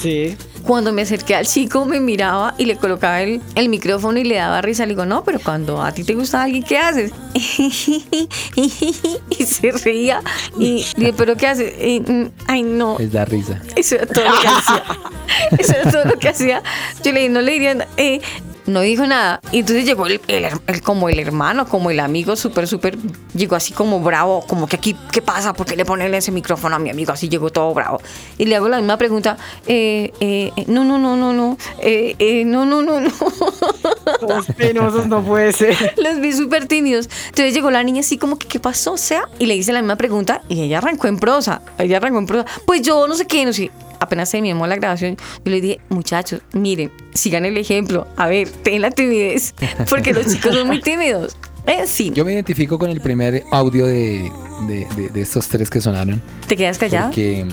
[0.00, 0.36] Sí.
[0.62, 4.36] Cuando me acerqué al chico, me miraba y le colocaba el, el micrófono y le
[4.36, 4.84] daba risa.
[4.84, 7.12] Le digo, no, pero cuando a ti te gusta alguien, ¿qué haces?
[7.34, 10.22] y se reía.
[10.58, 11.72] Y dije, ¿pero qué haces?
[11.82, 12.96] Y, mm, ay, no.
[12.98, 13.60] Les da risa.
[13.74, 14.84] Eso era todo lo que hacía.
[15.58, 16.62] Eso era todo lo que hacía.
[17.02, 18.20] Yo le dije, no le diría, eh,
[18.68, 19.40] no dijo nada.
[19.50, 22.96] Y entonces llegó el, el her- el- como el hermano, como el amigo, súper, súper,
[23.34, 25.52] llegó así como bravo, como que aquí, ¿qué pasa?
[25.54, 27.12] ¿Por qué le ponen ese micrófono a mi amigo?
[27.12, 28.00] Así llegó todo bravo.
[28.36, 32.44] Y le hago la misma pregunta, eh, eh, no, no, no, no, no, eh, eh,
[32.44, 33.10] no, no, no, no.
[34.56, 35.94] Penosos no puede ser.
[35.96, 37.08] Los vi súper tímidos.
[37.26, 38.92] Entonces llegó la niña así como que, ¿qué pasó?
[38.92, 41.62] O sea, y le hice la misma pregunta y ella arrancó en prosa.
[41.78, 42.46] Ella arrancó en prosa.
[42.66, 43.70] Pues yo no sé qué, no sé.
[44.00, 48.06] Apenas terminó la grabación, yo le dije, muchachos, miren, sigan el ejemplo.
[48.16, 49.54] A ver, ten la timidez.
[49.90, 51.36] Porque los chicos son muy tímidos.
[51.66, 54.30] En fin, Yo me identifico con el primer audio de,
[54.66, 56.22] de, de- de estos tres que sonaron.
[56.46, 57.08] ¿te quedas callado?
[57.08, 57.44] Porque,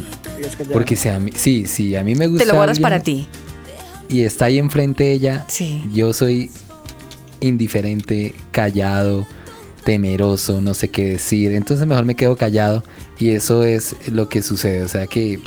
[0.71, 2.45] porque si a mí, sí, sí, a mí me gusta.
[2.45, 3.27] Te lo guardas para ti.
[4.07, 5.45] Y está ahí enfrente de ella.
[5.49, 5.83] Sí.
[5.91, 6.49] Yo soy
[7.41, 9.27] indiferente, callado,
[9.83, 11.51] temeroso, no sé qué decir.
[11.53, 12.83] Entonces mejor me quedo callado.
[13.19, 14.83] Y eso es lo que sucede.
[14.83, 15.39] O sea que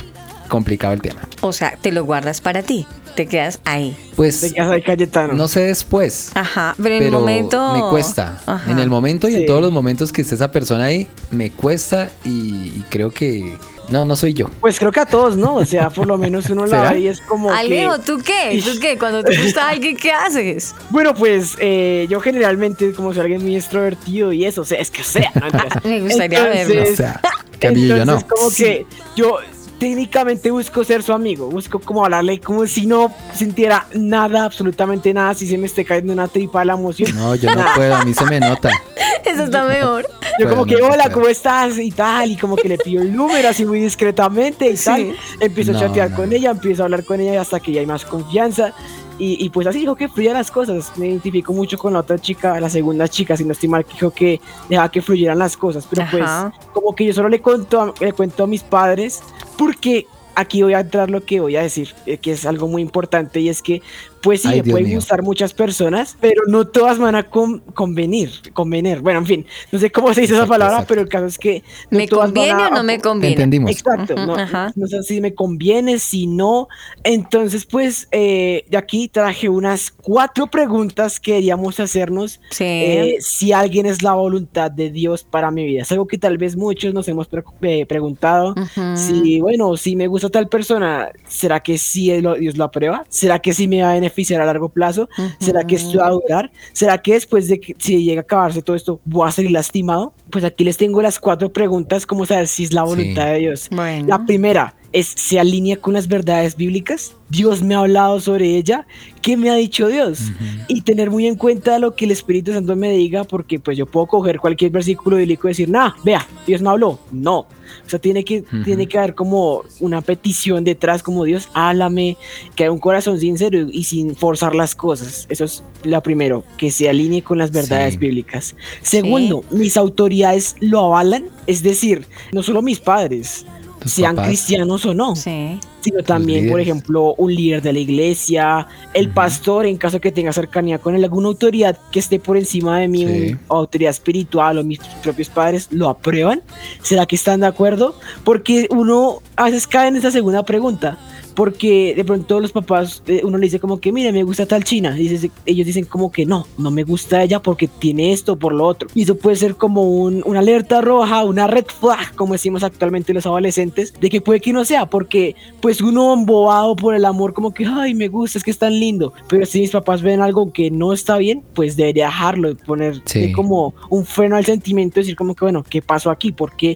[0.49, 1.21] complicado el tema.
[1.41, 2.85] O sea, te lo guardas para ti.
[3.15, 3.95] Te quedas ahí.
[4.15, 5.33] Pues Te quedas ahí Cayetano.
[5.33, 6.31] no sé después.
[6.35, 7.73] Ajá, pero en el momento.
[7.73, 8.39] me cuesta.
[8.45, 8.69] Ajá.
[8.71, 12.09] En el momento y en todos los momentos que esté esa persona ahí, me cuesta
[12.23, 13.57] y, y creo que
[13.89, 14.49] no, no soy yo.
[14.61, 15.55] Pues creo que a todos, ¿no?
[15.55, 18.01] O sea, por lo menos uno la ve y es como Alejo, que...
[18.03, 18.61] ¿tú qué?
[18.63, 18.97] ¿Tú qué?
[18.99, 20.75] Cuando te gusta alguien, ¿qué haces?
[20.91, 24.91] Bueno, pues eh, yo generalmente como soy alguien muy extrovertido y eso, o sea, es
[24.91, 25.47] que sea, ¿no?
[25.47, 26.95] Entonces- Me gustaría O verlo.
[26.95, 27.19] sea,
[27.59, 28.13] cambio yo no.
[28.19, 28.85] Entonces, como que
[29.15, 29.37] yo
[29.79, 35.33] técnicamente busco ser su amigo, busco como hablarle como si no sintiera nada, absolutamente nada,
[35.33, 37.15] si se me esté cayendo una tripa la emoción.
[37.15, 38.69] No, yo no puedo, a mí se me nota.
[39.25, 40.07] Eso está mejor.
[40.39, 41.09] Yo como que, hola.
[41.11, 41.77] ¿cómo estás?
[41.77, 45.15] Y tal, y como que le pido el número así muy discretamente y tal.
[45.39, 46.15] Empiezo No, a chatear no.
[46.15, 48.73] con ella, empiezo a hablar con ella hasta que ya hay más confianza.
[49.19, 50.91] Y, y pues así dijo que fluyan las cosas.
[50.97, 53.93] Me identifico mucho con la otra chica, la segunda chica, si no estoy mal, que
[53.93, 55.85] dijo que dejaba que fluyeran las cosas.
[55.89, 56.51] Pero Ajá.
[56.57, 59.21] pues como que yo solo le cuento, a- le cuento a mis padres
[59.57, 62.81] porque aquí voy a entrar lo que voy a decir, eh, que es algo muy
[62.81, 63.81] importante y es que
[64.21, 64.97] pues sí, Ay, me Dios pueden mío.
[64.97, 68.99] gustar muchas personas, pero no todas van a con- convenir, convenir.
[68.99, 70.89] Bueno, en fin, no sé cómo se dice esa Exacto, palabra, exacto.
[70.89, 73.35] pero el caso es que no ¿Me todas van conviene a- o no me conviene?
[73.35, 73.71] Entendimos.
[73.71, 74.71] Exacto, Ujú, no, ajá.
[74.75, 76.67] no sé si me conviene, si no.
[77.03, 82.63] Entonces, pues, eh, de aquí traje unas cuatro preguntas que queríamos hacernos Sí.
[82.65, 85.83] eh, si alguien es la voluntad de Dios para mi vida.
[85.83, 88.51] Es algo que tal vez muchos nos hemos pre- eh, preguntado.
[88.51, 88.97] Ujú.
[88.97, 93.05] Si, bueno, si me gusta tal persona, ¿será que sí Dios lo aprueba?
[93.07, 95.09] ¿Será que sí me va a beneficiar a largo plazo?
[95.39, 96.51] ¿Será que esto va a durar?
[96.73, 100.13] ¿Será que después de que si llega a acabarse todo esto, voy a salir lastimado?
[100.29, 103.67] Pues aquí les tengo las cuatro preguntas, como saber si es la voluntad de Dios.
[103.71, 104.07] Bueno.
[104.07, 107.15] La primera es, ¿se alinea con las verdades bíblicas?
[107.29, 108.87] Dios me ha hablado sobre ella.
[109.21, 110.19] ¿Qué me ha dicho Dios?
[110.67, 113.85] Y tener muy en cuenta lo que el Espíritu Santo me diga, porque pues yo
[113.85, 116.99] puedo coger cualquier versículo bíblico y decir, nah, vea, Dios me habló.
[117.11, 117.39] No.
[117.85, 122.17] O sea, tiene que, tiene que haber como una petición detrás, como Dios, háblame,
[122.55, 125.27] que haya un corazón sincero y sin forzar las cosas.
[125.29, 127.99] Eso es lo primero, que se alinee con las verdades Sí.
[127.99, 128.55] bíblicas.
[128.81, 133.45] Segundo, mis autoridades lo avalan, es decir, no solo mis padres,
[133.85, 134.29] sean papás.
[134.29, 135.59] cristianos o no, Sí.
[135.81, 140.33] sino también, por ejemplo, un líder de la iglesia, el pastor, en caso que tenga
[140.33, 143.35] cercanía con él, alguna autoridad que esté por encima de mí, Sí.
[143.47, 146.41] autoridad espiritual o mis propios padres, ¿lo aprueban?
[146.81, 147.95] ¿Será que están de acuerdo?
[148.23, 150.97] Porque uno a veces cae en esa segunda pregunta.
[151.39, 154.65] Porque de pronto los papás, eh, uno le dice como que, mire, me gusta tal
[154.65, 154.99] china.
[154.99, 158.51] Y dice- ellos dicen como que no, no me gusta ella porque tiene esto por
[158.53, 158.89] lo otro.
[158.93, 163.13] Y eso puede ser como un- una alerta roja, una red flag, como decimos actualmente
[163.13, 167.33] los adolescentes, de que puede que no sea, porque pues uno embobado por el amor,
[167.33, 169.13] como que, ay, me gusta, es que es tan lindo.
[169.29, 173.31] Pero si mis papás ven algo que no está bien, pues debería dejarlo, poner Sí.
[173.31, 176.33] como un freno al sentimiento, decir como que, bueno, ¿qué pasó aquí?
[176.33, 176.75] ¿Por qué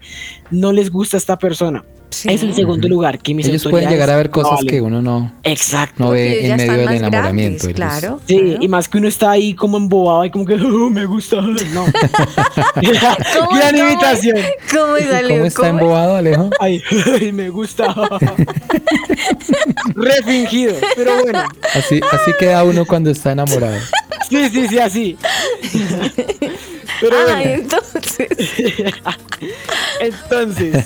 [0.51, 1.83] no les gusta esta persona?
[2.13, 2.29] Sí.
[2.31, 4.67] Es en segundo lugar, que mis Ellos pueden llegar a ver cosas valen.
[4.69, 6.03] que uno no, Exacto.
[6.03, 7.67] no ve en medio del enamoramiento.
[7.73, 8.19] claro.
[8.27, 8.57] Sí, claro.
[8.61, 11.41] y más que uno está ahí como embobado y como que "Oh, me gusta.
[11.73, 11.85] No.
[13.39, 14.37] ¿Cómo Gran imitación.
[14.71, 14.93] ¿Cómo?
[15.27, 16.49] ¿Cómo está embobado, Alejo?
[16.59, 16.81] Ay,
[17.19, 17.93] ay, me gusta.
[19.95, 20.75] Refingido.
[20.95, 21.43] Pero bueno.
[21.73, 23.77] Así, así queda uno cuando está enamorado.
[24.29, 25.17] Sí, sí, sí, así.
[27.03, 27.61] Pero Ay, bueno.
[27.63, 28.29] entonces.
[29.99, 30.85] Entonces,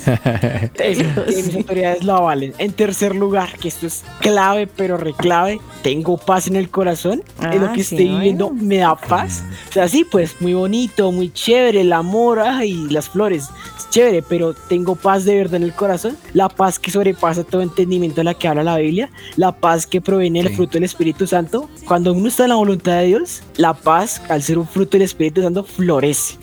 [1.46, 2.54] mis autoridades lo avalen.
[2.58, 7.22] En tercer lugar, que esto es clave, pero reclave, tengo paz en el corazón.
[7.40, 8.62] en lo Ah, que sí, estoy viviendo bueno.
[8.64, 9.42] me da paz.
[9.70, 13.48] O sea, sí, pues muy bonito, muy chévere, el amor ay, las flores.
[13.88, 16.16] Es chévere, pero tengo paz de verdad en el corazón.
[16.34, 19.10] La paz que sobrepasa todo entendimiento de la que habla la Biblia.
[19.36, 20.56] La paz que proviene del Sí.
[20.56, 21.70] fruto del Espíritu Santo.
[21.86, 25.02] Cuando uno está en la voluntad de Dios, la paz, al ser un fruto del
[25.02, 26.34] Espíritu Santo, florece.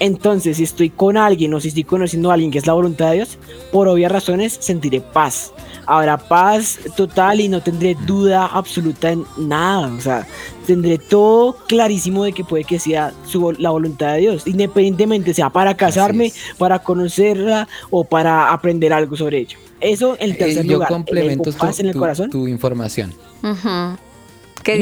[0.00, 3.10] Entonces, si estoy con alguien o si estoy conociendo a alguien que es la voluntad
[3.10, 3.38] de Dios,
[3.72, 5.52] por obvias razones sentiré paz.
[5.86, 9.92] Habrá paz total y no tendré duda absoluta en nada.
[9.92, 10.26] O sea,
[10.66, 15.50] tendré todo clarísimo de que puede que sea su, la voluntad de Dios, independientemente sea
[15.50, 19.58] para casarme, para conocerla o para aprender algo sobre ello.
[19.80, 20.88] Eso en Eh, tercer yo lugar.
[20.88, 22.30] complemento paz tu, en el tu- corazón.
[22.30, 23.12] tu información.
[23.42, 23.58] Ujú.
[23.58, 24.13] ¿Qué dices,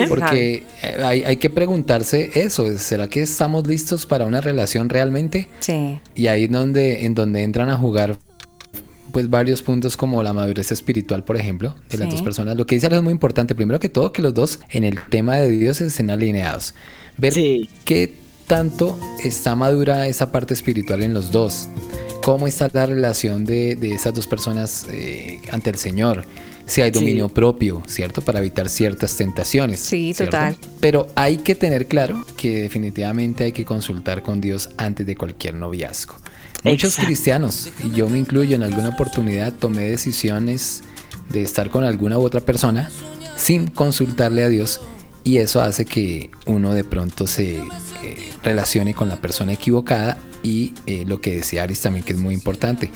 [0.08, 5.48] Porque eh, hay, hay que preguntarse eso, ¿será que estamos listos para una relación realmente?
[5.60, 6.00] Sí.
[6.14, 8.16] Y ahí es donde, en donde entran a jugar
[9.12, 12.12] pues varios puntos como la madurez espiritual, por ejemplo, de las Sí.
[12.14, 12.56] dos personas.
[12.56, 13.54] Lo que dice es muy importante.
[13.54, 16.74] Primero que todo, que los dos en el tema de Dios estén alineados.
[17.18, 17.68] Ver Sí.
[17.84, 18.14] qué
[18.46, 21.68] tanto está madura esa parte espiritual en los dos.
[22.22, 26.24] Cómo está la relación de, de esas dos personas eh, ante el Señor.
[26.72, 27.00] Si hay Sí.
[27.00, 28.22] dominio propio, ¿cierto?
[28.22, 29.80] Para evitar ciertas tentaciones.
[29.80, 30.36] Sí, ¿cierto?
[30.36, 30.56] total.
[30.80, 35.54] Pero hay que tener claro que definitivamente hay que consultar con Dios antes de cualquier
[35.54, 36.14] noviazgo.
[36.64, 37.06] Muchos Exacto.
[37.08, 40.82] cristianos, y yo me incluyo en alguna oportunidad, tomé decisiones
[41.28, 42.90] de estar con alguna u otra persona
[43.36, 44.80] sin consultarle a Dios
[45.24, 47.62] y eso hace que uno de pronto se eh,
[48.42, 52.32] relacione con la persona equivocada y eh, lo que decía Aris también que es muy
[52.34, 52.90] importante,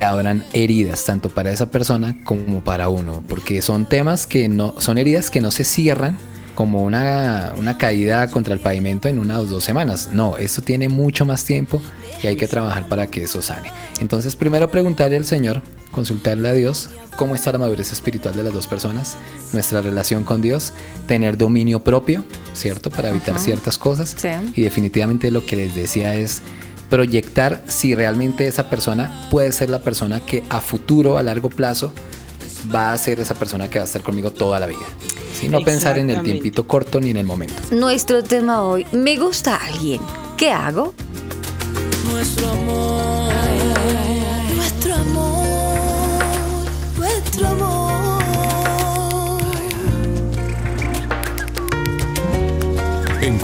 [0.00, 4.98] habrán heridas tanto para esa persona como para uno, porque son temas que no, son
[4.98, 6.18] heridas que no se cierran
[6.54, 10.10] como una, una caída contra el pavimento en una o dos semanas.
[10.12, 11.82] No, esto tiene mucho más tiempo
[12.22, 13.70] y hay que trabajar para que eso sane.
[14.00, 18.52] Entonces, primero preguntarle al Señor, consultarle a Dios cómo está la madurez espiritual de las
[18.52, 19.16] dos personas,
[19.52, 20.72] nuestra relación con Dios,
[21.06, 22.90] tener dominio propio, ¿cierto?
[22.90, 23.44] Para evitar Ajá.
[23.44, 24.14] ciertas cosas.
[24.16, 24.28] Sí.
[24.54, 26.42] Y definitivamente lo que les decía es
[26.90, 31.92] proyectar si realmente esa persona puede ser la persona que a futuro, a largo plazo,
[32.74, 34.86] va a ser esa persona que va a estar conmigo toda la vida.
[35.42, 37.54] Y no pensar en el tiempito corto ni en el momento.
[37.70, 40.00] Nuestro tema hoy, me gusta alguien.
[40.36, 40.94] ¿Qué hago?
[42.10, 43.53] Nuestro amor.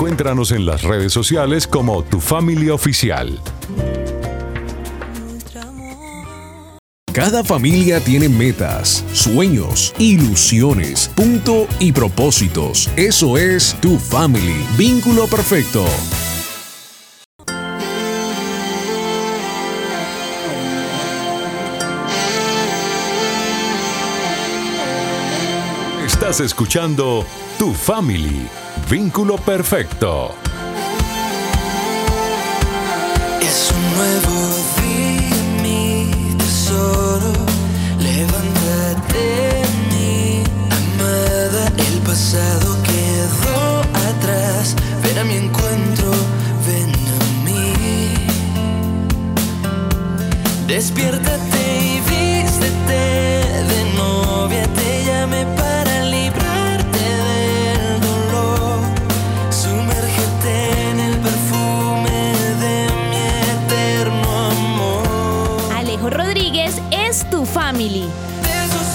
[0.01, 3.39] Encuéntranos en las redes sociales como Tu Familia Oficial.
[7.13, 12.89] Cada familia tiene metas, sueños, ilusiones, punto y propósitos.
[12.97, 15.85] Eso es Tu Family, vínculo perfecto.
[26.31, 27.27] Estás escuchando
[27.59, 28.49] Tu Family,
[28.89, 30.33] vínculo perfecto.
[33.43, 37.33] Es un nuevo día, mi tesoro.
[37.99, 41.73] Levántate, mi amada.
[41.77, 44.77] El pasado quedó atrás.
[45.03, 46.13] Ven a mi encuentro,
[46.65, 47.75] ven a mí.
[50.69, 51.60] Despiértate
[67.53, 68.05] family.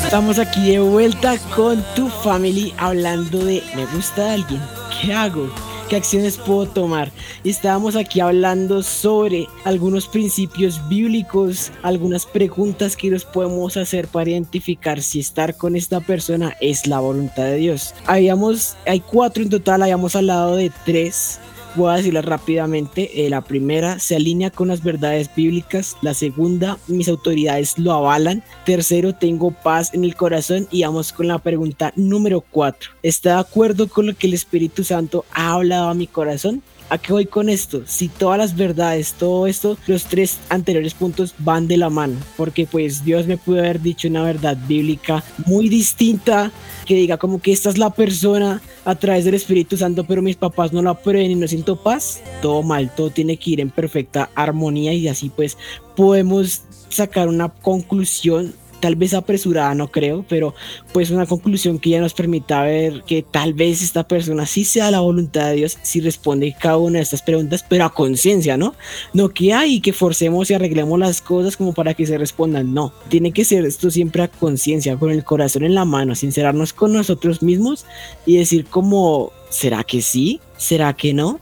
[0.03, 4.61] Estamos aquí de vuelta con tu family hablando de me gusta alguien,
[5.01, 5.49] ¿qué hago?
[5.89, 7.11] ¿Qué acciones puedo tomar?
[7.43, 14.31] Y estábamos aquí hablando sobre algunos principios bíblicos, algunas preguntas que nos podemos hacer para
[14.31, 17.93] identificar si estar con esta persona es la voluntad de Dios.
[18.07, 21.39] Habíamos, hay cuatro en total, habíamos hablado de tres.
[21.75, 23.25] Voy a rápidamente.
[23.25, 25.97] Eh, la primera se alinea con las verdades bíblicas.
[26.01, 28.43] La segunda, mis autoridades lo avalan.
[28.65, 30.69] Tercero, tengo paz en el corazón.
[30.71, 32.91] Y vamos con la pregunta número cuatro.
[33.03, 36.63] ¿Está de acuerdo con lo que el Espíritu Santo ha hablado a mi corazón?
[36.87, 37.81] ¿A qué voy con esto?
[37.85, 42.67] Si todas las verdades, todo esto, los tres anteriores puntos van de la mano, porque
[42.67, 46.51] pues Dios me pudo haber dicho una verdad bíblica muy distinta,
[46.85, 50.35] que diga como que esta es la persona a través del Espíritu Santo, pero mis
[50.35, 53.71] papás no lo aprueben y no siento paz, todo mal, todo tiene que ir en
[53.71, 55.57] perfecta armonía y así pues
[55.95, 58.53] podemos sacar una conclusión
[58.85, 60.53] tal vez apresurada, no creo, pero
[60.93, 64.91] pues una conclusión que ya nos permita ver que tal vez esta persona sí sea
[64.91, 68.75] la voluntad de Dios, si responde cada una de estas preguntas, pero a conciencia, ¿no?
[69.11, 72.93] No que hay que forcemos y arreglemos las cosas como para que se respondan, no,
[73.09, 76.93] tiene que ser esto siempre a conciencia, con el corazón en la mano, sincerarnos con
[76.93, 77.87] nosotros mismos
[78.27, 80.41] y decir como, ¿será que sí?
[80.57, 81.39] ¿Será que no?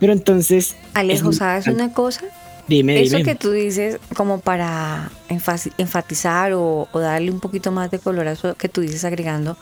[0.00, 0.76] Pero entonces...
[0.92, 2.26] Alejo, es- ¿sabes una cosa?
[2.66, 3.28] Dime, Eso dime.
[3.30, 8.32] que tú dices como para enfatizar o, o darle un poquito más de color a
[8.32, 9.58] eso que tú dices agregando,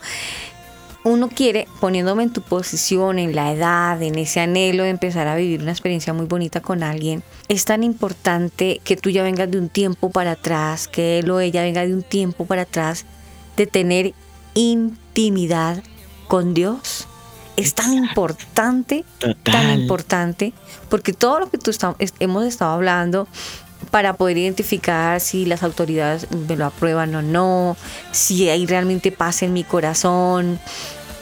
[1.05, 5.35] uno quiere, poniéndome en tu posición, en la edad, en ese anhelo de empezar a
[5.35, 9.57] vivir una experiencia muy bonita con alguien, es tan importante que tú ya vengas de
[9.57, 13.05] un tiempo para atrás, que él o ella venga de un tiempo para atrás,
[13.57, 14.13] de tener
[14.53, 15.83] intimidad
[16.27, 17.07] con Dios.
[17.55, 19.03] Es tan importante,
[19.43, 20.53] tan importante,
[20.89, 23.27] porque todo lo que tú esta- es- hemos estado hablando
[23.91, 27.77] para poder identificar si las autoridades me lo aprueban o no,
[28.11, 30.59] si hay realmente paz en mi corazón.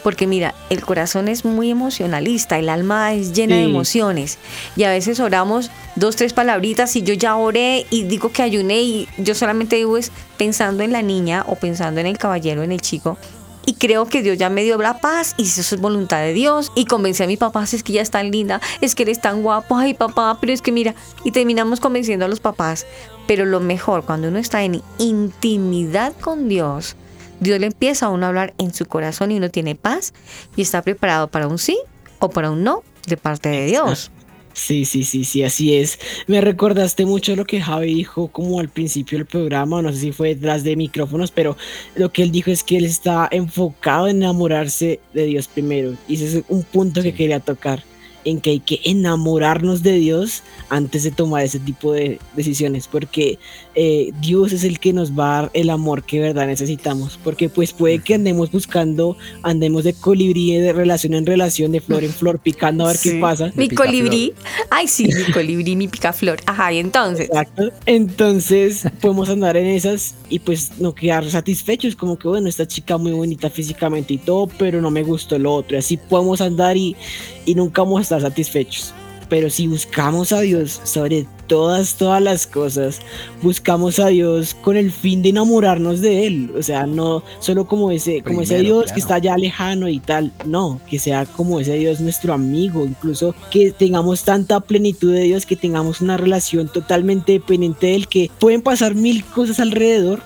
[0.02, 4.38] Porque mira, el corazón es muy emocionalista, el alma es llena de emociones.
[4.74, 8.82] Y a veces oramos dos, tres palabritas y yo ya oré y digo que ayuné
[8.82, 12.72] y yo solamente digo es pensando en la niña o pensando en el caballero, en
[12.72, 13.16] el chico.
[13.64, 16.72] Y creo que Dios ya me dio la paz y eso es voluntad de Dios.
[16.74, 19.20] Y convencí a mi papá, "Si es que ella es tan linda, es que eres
[19.20, 20.94] tan guapo, ay papá, pero es que mira.
[21.24, 22.86] Y terminamos convenciendo a los papás.
[23.26, 26.96] Pero lo mejor, cuando uno está en intimidad con Dios,
[27.40, 30.12] Dios le empieza a uno a hablar en su corazón y uno tiene paz
[30.56, 31.78] y está preparado para un sí
[32.18, 34.10] o para un no de parte de Dios.
[34.54, 35.98] Sí, sí, sí, sí, así es.
[36.26, 40.12] Me recordaste mucho lo que Javi dijo como al principio del programa, no sé si
[40.12, 41.56] fue detrás de micrófonos, pero
[41.96, 45.94] lo que él dijo es que él está enfocado en enamorarse de Dios primero.
[46.06, 47.82] Y ese es un punto que quería tocar,
[48.24, 53.38] en que hay que enamorarnos de Dios antes de tomar ese tipo de decisiones, porque
[53.74, 57.18] eh, Dios es el que nos va a dar el amor que de verdad necesitamos,
[57.22, 62.04] porque pues puede que andemos buscando, andemos de colibrí de relación en relación, de flor
[62.04, 63.52] en flor, picando a ver qué pasa.
[63.54, 64.34] Mi colibrí.
[64.70, 66.38] Ay, sí, mi colibrí, mi picaflor.
[66.46, 67.26] Ajá, y entonces.
[67.26, 67.70] Exacto.
[67.86, 72.98] Entonces podemos andar en esas y pues no quedar satisfechos, como que bueno, esta chica
[72.98, 75.76] muy bonita físicamente y todo, pero no me gustó lo otro.
[75.76, 76.96] Y así podemos andar y,
[77.44, 78.94] y nunca vamos a estar satisfechos.
[79.28, 83.00] Pero si buscamos a Dios sobre todas, todas las cosas,
[83.40, 86.52] buscamos a Dios con el fin de enamorarnos de Él.
[86.54, 88.94] O sea, no solo como ese, como ese Dios claro.
[88.94, 90.32] que está allá lejano y tal.
[90.44, 92.84] No, que sea como ese Dios nuestro amigo.
[92.84, 98.08] Incluso que tengamos tanta plenitud de Dios, que tengamos una relación totalmente dependiente de Él,
[98.08, 100.20] que pueden pasar mil cosas alrededor.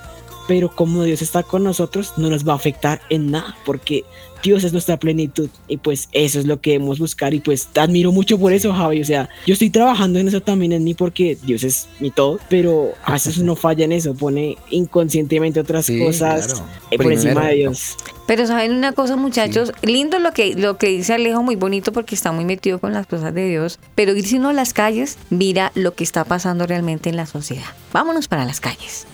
[0.49, 4.05] Pero como Dios está con nosotros, no nos va a afectar en nada, porque
[4.51, 5.49] Dios es nuestra plenitud.
[5.69, 7.35] Y pues eso es lo que debemos buscar.
[7.35, 9.01] Y pues te admiro mucho por eso, Javi.
[9.01, 12.39] O sea, yo estoy trabajando en eso también en mí, porque Dios es mi todo.
[12.49, 16.65] Pero a veces uno falla en eso, pone inconscientemente otras Sí, cosas claro.
[16.91, 17.51] eh, por encima Primero.
[17.51, 17.97] de Dios.
[18.27, 22.17] Pero saben una cosa, muchachos, lindo lo que lo que dice Alejo, muy bonito porque
[22.17, 23.79] está muy metido con las cosas de Dios.
[23.95, 27.67] Pero irse uno a las calles, mira lo que está pasando realmente en la sociedad.
[27.93, 29.07] Vámonos para las calles.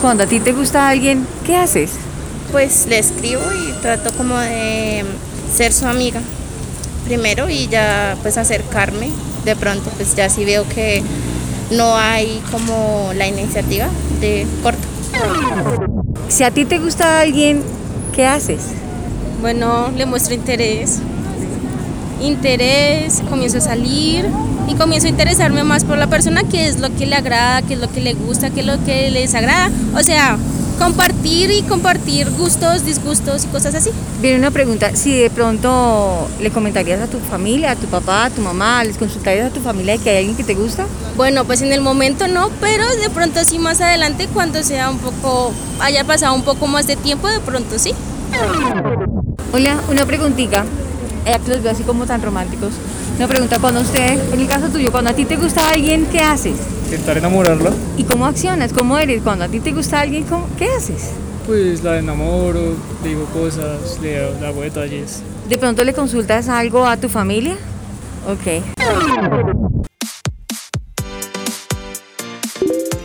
[0.00, 1.92] Cuando a ti te gusta alguien, ¿qué haces?
[2.54, 5.04] Pues le escribo y trato como de
[5.52, 6.20] ser su amiga
[7.04, 9.10] primero y ya pues acercarme.
[9.44, 11.02] De pronto pues ya si veo que
[11.72, 13.88] no hay como la iniciativa
[14.20, 14.86] de corto.
[16.28, 17.60] Si a ti te gusta alguien,
[18.14, 18.60] ¿qué haces?
[19.40, 21.00] Bueno, le muestro interés.
[22.20, 24.26] Interés, comienzo a salir
[24.68, 27.74] y comienzo a interesarme más por la persona, qué es lo que le agrada, qué
[27.74, 29.70] es lo que le gusta, qué es lo que le desagrada.
[29.94, 30.38] O sea,
[30.78, 33.90] compartir y compartir gustos, disgustos y cosas así.
[34.20, 38.30] Viene una pregunta, si de pronto le comentarías a tu familia, a tu papá, a
[38.30, 40.86] tu mamá, les consultarías a tu familia de que hay alguien que te gusta?
[41.16, 44.98] Bueno, pues en el momento no, pero de pronto sí más adelante cuando sea un
[44.98, 47.92] poco, haya pasado un poco más de tiempo, de pronto sí.
[49.52, 50.64] Hola, una preguntita.
[51.24, 52.72] Ya que los veo así como tan románticos.
[53.16, 56.20] Una pregunta, cuando usted, en el caso tuyo, cuando a ti te gusta alguien, ¿qué
[56.20, 56.56] haces?
[56.86, 58.72] Intentar enamorarla, ¿Y cómo accionas?
[58.72, 59.22] ¿Cómo eres?
[59.22, 61.12] Cuando a ti te gusta alguien, ¿cómo- ¿qué haces?
[61.46, 65.20] pues la enamoro, le digo cosas, le, le hago detalles.
[65.46, 67.56] ¿De pronto le consultas algo a tu familia?
[68.26, 68.64] Ok.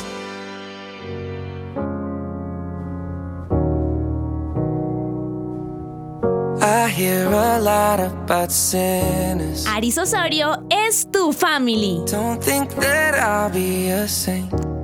[6.61, 9.65] I hear a lot about sinners.
[9.67, 11.99] Aris Osorio es tu family.
[12.09, 14.74] Don't think that I'll be a saint.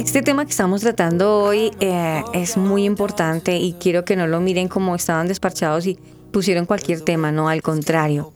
[0.00, 4.40] Este tema que estamos tratando hoy eh, es muy importante y quiero que no lo
[4.40, 5.98] miren como estaban despachados y
[6.32, 8.32] pusieron cualquier tema, no, al contrario.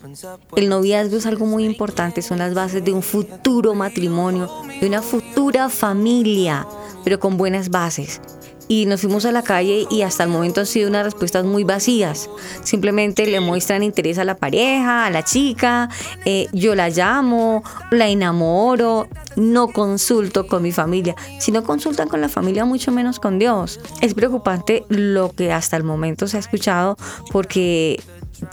[0.56, 5.00] El noviazgo es algo muy importante, son las bases de un futuro matrimonio, de una
[5.00, 6.66] futura familia,
[7.02, 8.20] pero con buenas bases.
[8.68, 11.64] Y nos fuimos a la calle y hasta el momento han sido unas respuestas muy
[11.64, 12.30] vacías.
[12.62, 15.88] Simplemente le muestran interés a la pareja, a la chica,
[16.24, 21.14] eh, yo la llamo, la enamoro, no consulto con mi familia.
[21.38, 23.80] Si no consultan con la familia, mucho menos con Dios.
[24.00, 26.96] Es preocupante lo que hasta el momento se ha escuchado
[27.32, 28.00] porque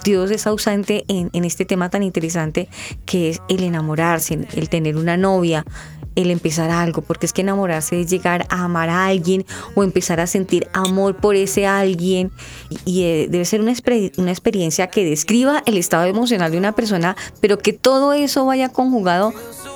[0.03, 2.70] Dios es ausente en, en este tema tan interesante
[3.05, 5.66] que es el enamorarse, el tener una novia,
[6.16, 9.45] el empezar algo, porque es que enamorarse es llegar a amar a alguien
[9.76, 12.32] o empezar a sentir amor por ese alguien
[12.86, 13.74] y, eh, debe ser una,
[14.18, 18.70] una experiencia que describa el estado emocional de una persona, pero que todo eso vaya
[18.70, 19.34] conjugado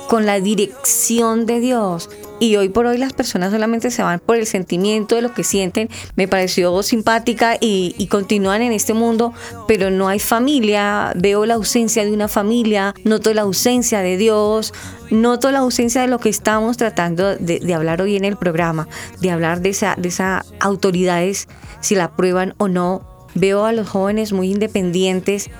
[0.08, 2.08] con la dirección de Dios.
[2.38, 5.42] Y hoy por hoy las personas solamente se van por el sentimiento de lo que
[5.42, 5.88] sienten.
[6.16, 9.32] Me pareció simpática y, continúan en este mundo,
[9.66, 11.12] pero no hay familia.
[11.16, 14.74] Veo la ausencia de una familia, noto la ausencia de Dios,
[15.10, 18.86] noto la ausencia de lo que estamos tratando de, hablar hoy en el programa,
[19.20, 21.48] de hablar de esa, de esa autoridades,
[21.80, 23.02] si la prueban o no.
[23.34, 25.50] Veo a los jóvenes muy independientes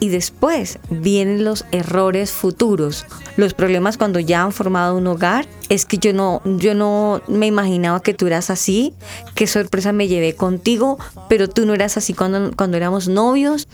[0.00, 5.46] y después vienen los errores futuros, los problemas cuando ya han formado un hogar.
[5.68, 8.94] Es que yo no, yo no me imaginaba que tú eras así,
[9.34, 13.68] qué sorpresa me llevé contigo, pero tú no eras así cuando, cuando éramos novios.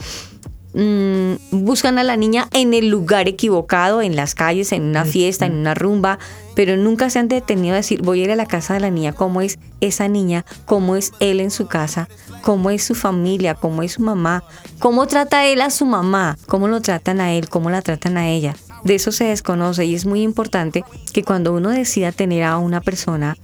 [0.74, 5.44] Mm, buscan a la niña en el lugar equivocado, en las calles, en una fiesta,
[5.44, 6.18] en una rumba,
[6.54, 8.90] pero nunca se han detenido a decir, voy a ir a la casa de la
[8.90, 12.08] niña, cómo es esa niña, cómo es él en su casa,
[12.42, 14.44] cómo es su familia, cómo es su mamá,
[14.78, 18.28] cómo trata él a su mamá, cómo lo tratan a él, cómo la tratan a
[18.28, 18.56] ella.
[18.84, 22.80] De eso se desconoce y es muy importante que cuando uno decida tener a una
[22.80, 23.36] persona,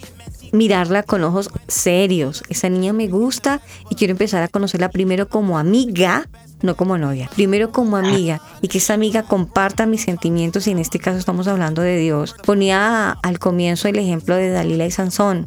[0.53, 2.43] mirarla con ojos serios.
[2.49, 3.61] Esa niña me gusta
[3.91, 6.27] y quiero empezar a conocerla primero como amiga,
[6.63, 7.31] no como novia.
[7.35, 11.47] Primero como amiga y que esa amiga comparta mis sentimientos y en este caso estamos
[11.49, 12.35] hablando de Dios.
[12.45, 15.47] Ponía al comienzo el ejemplo de Dalila y Sansón.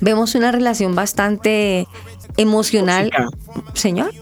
[0.00, 1.86] Vemos una relación bastante
[2.36, 3.10] emocional.
[3.74, 4.12] Señor.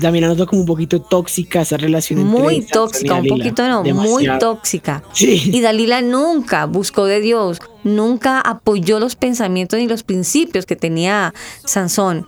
[0.00, 3.26] también la noto como un poquito tóxica esa relación entre Muy Sansón y tóxica, un
[3.26, 5.02] poquito no, muy tóxica.
[5.12, 5.50] Sí.
[5.52, 11.34] Y Dalila nunca buscó de Dios, nunca apoyó los pensamientos ni los principios que tenía
[11.64, 12.26] Sansón.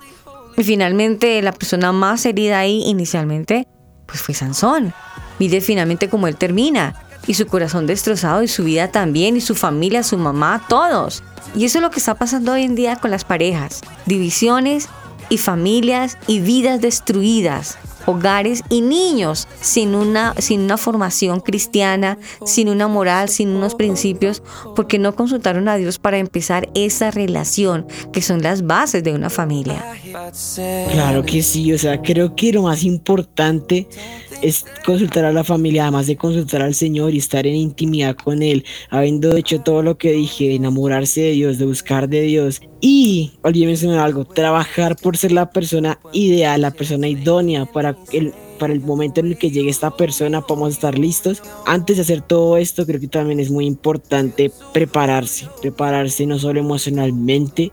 [0.58, 3.68] Y finalmente la persona más herida ahí inicialmente,
[4.06, 4.92] pues fue Sansón.
[5.38, 6.96] Mire finalmente cómo él termina.
[7.28, 11.22] Y su corazón destrozado y su vida también, y su familia, su mamá, todos.
[11.54, 13.82] Y eso es lo que está pasando hoy en día con las parejas.
[14.06, 14.88] Divisiones
[15.28, 17.78] y familias y vidas destruidas,
[18.08, 24.42] hogares y niños sin una, sin una formación cristiana, sin una moral, sin unos principios,
[24.74, 29.28] porque no consultaron a Dios para empezar esa relación, que son las bases de una
[29.28, 29.84] familia.
[30.90, 33.88] Claro que sí, o sea, creo que lo más importante
[34.42, 38.42] es consultar a la familia, además de consultar al Señor y estar en intimidad con
[38.42, 42.60] Él, habiendo hecho todo lo que dije, enamorarse de Dios, de buscar de Dios.
[42.80, 48.32] Y, olvidé mencionar algo, trabajar por ser la persona ideal, la persona idónea para el,
[48.58, 51.42] para el momento en el que llegue esta persona, podamos estar listos.
[51.66, 56.60] Antes de hacer todo esto, creo que también es muy importante prepararse, prepararse no solo
[56.60, 57.72] emocionalmente,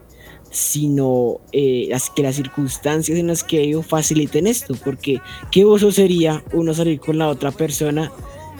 [0.55, 5.19] sino eh, las, que las circunstancias en las que ellos faciliten esto, porque
[5.51, 8.09] qué oso sería uno salir con la otra persona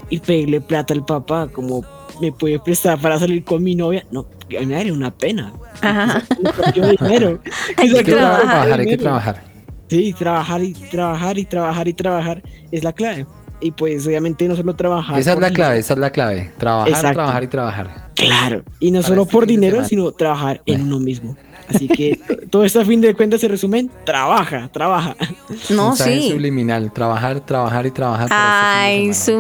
[0.10, 1.86] y pedirle plata al papá, como
[2.20, 4.28] me puede prestar para salir con mi novia, no,
[4.58, 5.54] a mí me daría una pena.
[6.76, 7.40] Yo dinero.
[7.78, 9.44] Hay que trabajar, hay que trabajar.
[9.88, 13.26] Sí, trabajar y trabajar y trabajar y trabajar es la clave.
[13.62, 15.18] Y pues obviamente no solo trabajar.
[15.18, 16.52] Esa es la clave, esa es la clave.
[16.58, 17.14] Trabajar, Exacto.
[17.14, 18.12] trabajar y trabajar.
[18.16, 18.64] Claro.
[18.80, 21.38] Y no Para solo este por dinero, sino trabajar en uno mismo.
[21.68, 25.16] Así que todo esto a fin de cuentas se resume en trabaja, trabaja.
[25.70, 26.30] No, Mensaje sí.
[26.32, 28.30] subliminal, trabajar, trabajar y trabajar.
[28.30, 29.40] para Ay, este su.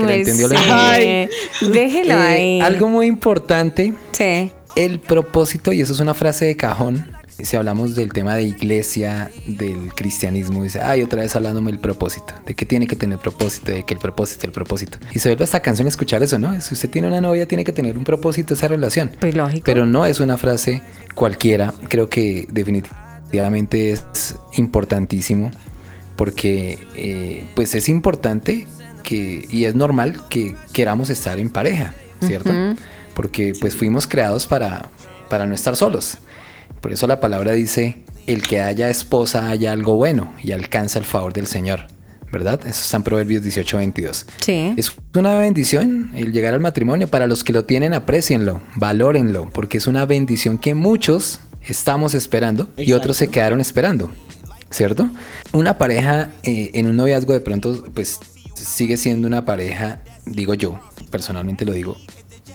[1.71, 2.61] Déjelo Eh, ahí.
[2.61, 4.51] Algo muy importante, Sí.
[4.75, 9.29] el propósito, y eso es una frase de cajón, si hablamos del tema de iglesia,
[9.45, 13.71] del cristianismo, dice, ay, otra vez hablándome del propósito, de que tiene que tener propósito,
[13.71, 14.97] de que el propósito, el propósito.
[15.13, 16.59] Y se ve hasta canción escuchar eso, ¿no?
[16.61, 19.11] Si usted tiene una novia, tiene que tener un propósito esa relación.
[19.19, 19.63] Pues lógico.
[19.65, 20.81] Pero no es una frase
[21.13, 25.51] cualquiera, creo que definitivamente es importantísimo,
[26.15, 28.65] porque eh, pues es importante
[29.03, 31.93] que, y es normal que queramos estar en pareja,
[32.25, 32.51] ¿cierto?
[33.13, 34.89] Porque pues fuimos creados para,
[35.29, 36.17] para no estar solos.
[36.85, 41.05] Por eso la palabra dice, el que haya esposa haya algo bueno y alcanza el
[41.05, 41.87] favor del Señor,
[42.31, 42.59] ¿verdad?
[42.61, 44.27] Eso está en Proverbios 18, 22.
[44.41, 44.71] Sí.
[44.77, 47.07] Es una bendición el llegar al matrimonio.
[47.07, 52.69] Para los que lo tienen, aprecienlo, valórenlo, porque es una bendición que muchos estamos esperando
[52.77, 54.11] y otros se quedaron esperando,
[54.69, 55.09] ¿cierto?
[55.53, 58.19] Una pareja eh, en un noviazgo de pronto, pues
[58.53, 60.79] sigue siendo una pareja, digo yo,
[61.09, 61.97] personalmente lo digo,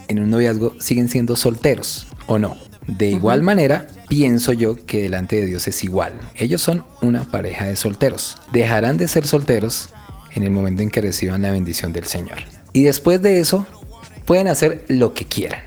[0.07, 2.70] en un noviazgo siguen siendo solteros o no.
[2.97, 6.13] De igual manera, pienso yo que delante de Dios es igual.
[6.35, 8.37] Ellos son una pareja de solteros.
[8.53, 9.91] Dejarán de ser solteros
[10.35, 12.39] en el momento en que reciban la bendición del Señor.
[12.73, 13.67] Y después de eso,
[14.25, 15.61] pueden hacer lo que quieran,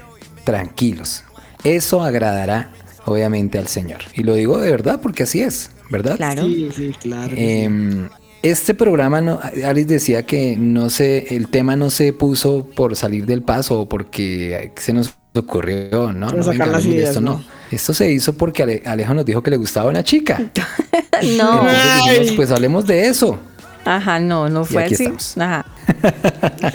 [0.44, 1.24] tranquilos.
[1.64, 2.72] Eso agradará
[3.06, 4.02] obviamente al Señor.
[4.14, 6.18] Y lo digo de verdad porque así es, ¿verdad?
[6.18, 6.46] Claro.
[6.46, 7.34] Sí, sí, claro.
[7.38, 8.10] Em,
[8.42, 13.26] este programa, no, Alice decía que no se, el tema no se puso por salir
[13.26, 16.32] del paso o porque se nos ocurrió, ¿no?
[16.32, 17.32] No, venga, las ideas, esto, ¿no?
[17.34, 17.44] no.
[17.72, 20.42] Esto se hizo porque Ale- Alejo nos dijo que le gustaba una chica.
[21.38, 21.62] No.
[21.62, 23.40] Entonces dijimos, pues hablemos de eso.
[23.86, 25.04] Ajá, no, no fue aquí así.
[25.06, 25.38] estamos.
[25.38, 25.66] Ajá.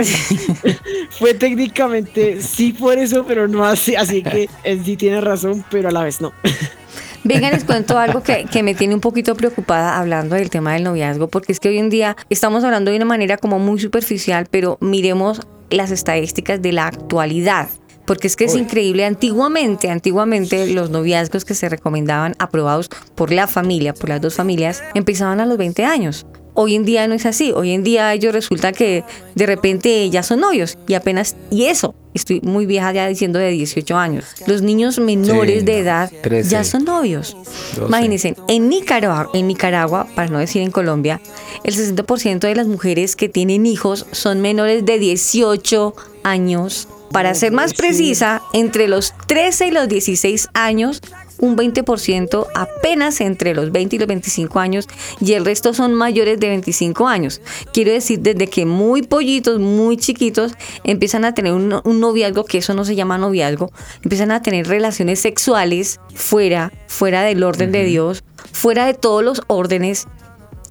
[1.11, 3.97] Fue técnicamente sí por eso, pero no así.
[3.97, 6.33] Así que él sí tiene razón, pero a la vez no.
[7.25, 10.85] Venga, les cuento algo que, que me tiene un poquito preocupada hablando del tema del
[10.85, 14.47] noviazgo, porque es que hoy en día estamos hablando de una manera como muy superficial,
[14.51, 15.41] pero miremos
[15.71, 17.69] las estadísticas de la actualidad.
[18.09, 23.47] Porque es que es increíble, antiguamente, antiguamente los noviazgos que se recomendaban aprobados por la
[23.47, 26.25] familia, por las dos familias, empezaban a los 20 años.
[26.55, 29.05] Hoy en día no es así, hoy en día ellos resulta que
[29.35, 33.51] de repente ya son novios y apenas, y eso, estoy muy vieja ya diciendo de
[33.51, 34.25] 18 años.
[34.47, 36.49] Los niños menores Sí, de edad 13.
[36.51, 37.37] ya son novios.
[37.77, 37.89] 12.
[37.89, 41.21] Imagínense, en Nicaragua, en Nicaragua, para no decir en Colombia,
[41.63, 45.95] el 60% de las mujeres que tienen hijos son menores de 18
[46.25, 46.89] años.
[47.13, 51.01] Para ser más precisa, entre los 13 y los 16 años,
[51.41, 54.89] un 20% apenas entre los 20 y los 25 años
[55.21, 57.41] y el resto son mayores de 25 años.
[57.73, 60.53] Quiero decir, desde que muy pollitos, muy chiquitos,
[60.85, 63.71] empiezan a tener un, un noviazgo, que eso no se llama noviazgo,
[64.03, 69.43] empiezan a tener relaciones sexuales fuera, fuera del orden de Dios, fuera de todos los
[69.47, 70.09] órdenes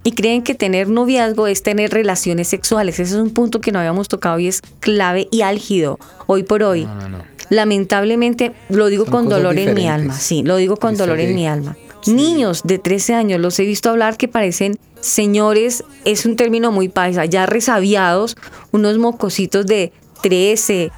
[0.08, 2.97] y creen que tener noviazgo es tener relaciones sexuales.
[2.97, 6.64] Ese es un punto que no habíamos tocado y es clave y álgido hoy por
[6.64, 6.86] hoy.
[6.86, 7.24] No, no, no.
[7.49, 11.36] lamentablemente, lo digo Son con dolor en mi alma, sí, lo digo con dolor en
[11.36, 11.76] mi alma.
[12.05, 16.88] Niños de 13 años, los he visto hablar que parecen señores, es un término muy
[16.88, 18.38] paisa, ya resabiados,
[18.72, 19.91] unos mocositos de
[20.24, 20.89] 13,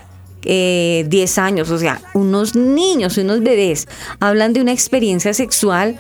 [0.44, 3.88] eh, 10 años, o sea, unos niños, unos bebés,
[4.20, 6.00] hablan de una experiencia sexual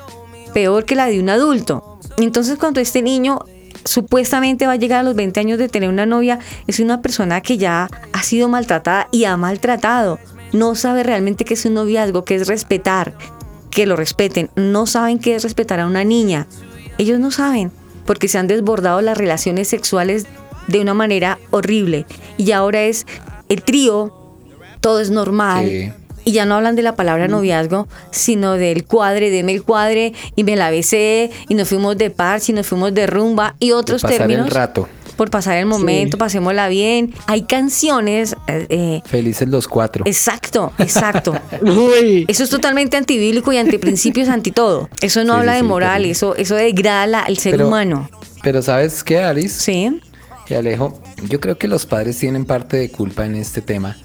[0.54, 1.89] peor que la de un adulto.
[2.18, 3.40] Entonces cuando este niño
[3.86, 7.42] supuestamente va a llegar a los 20 años de tener una novia, es una persona
[7.42, 10.20] que ya ha sido maltratada y ha maltratado.
[10.52, 13.16] No sabe realmente qué es un noviazgo, qué es respetar,
[13.70, 14.50] que lo respeten.
[14.56, 16.48] No saben qué es respetar a una niña.
[16.98, 17.72] Ellos no saben,
[18.06, 20.26] porque se han desbordado las relaciones sexuales
[20.68, 22.06] de una manera horrible.
[22.38, 23.06] Y ahora es
[23.48, 24.14] el trío,
[24.82, 25.66] todo es normal.
[25.68, 25.92] Sí.
[26.26, 30.44] Y ya no hablan de la palabra noviazgo, sino del cuadre, deme el cuadre, y
[30.44, 34.02] me la besé, y nos fuimos de parche, y nos fuimos de rumba, y otros
[34.02, 34.46] pasar términos.
[34.48, 34.88] el rato.
[35.16, 37.14] Por pasar el momento, pasémosla bien.
[37.28, 38.38] Hay canciones.
[38.48, 40.04] eh, eh, Felices los cuatro.
[40.06, 41.34] Exacto, exacto.
[41.62, 42.24] Uy.
[42.30, 44.88] Eso es totalmente antibíblico y antiprincipios, anti todo.
[45.02, 48.10] Eso no Sí, habla sí, de moral, eso, eso degrada la- al ser Pero- humano.
[48.44, 49.60] Pero ¿sabes qué, Alice?
[49.60, 50.00] Sí.
[50.48, 53.98] Y Alejo, yo creo que los padres tienen parte de culpa en este tema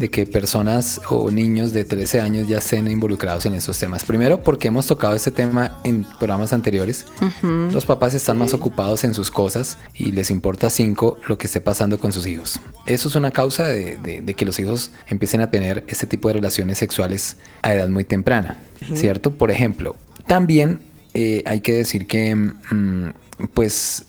[0.00, 4.02] de que personas o niños de 13 años ya estén involucrados en estos temas.
[4.04, 7.04] Primero, porque hemos tocado este tema en programas anteriores.
[7.42, 11.60] Los papás están más ocupados en sus cosas y les importa cinco lo que esté
[11.60, 12.58] pasando con sus hijos.
[12.86, 16.28] Eso es una causa de, de- de que los hijos empiecen a tener este tipo
[16.28, 18.56] de relaciones sexuales a edad muy temprana,
[18.94, 19.32] ¿cierto?
[19.32, 19.96] Por ejemplo,
[20.26, 20.80] también
[21.12, 23.10] eh, hay que decir que, mm,
[23.52, 24.04] pues,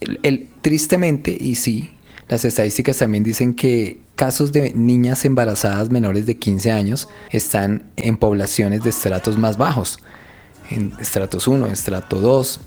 [0.00, 1.90] el- el- tristemente, y sí,
[2.28, 8.16] las estadísticas también dicen que casos de niñas embarazadas menores de 15 años están en
[8.16, 9.98] poblaciones de estratos más bajos,
[10.70, 12.60] en estratos 1, estrato 2,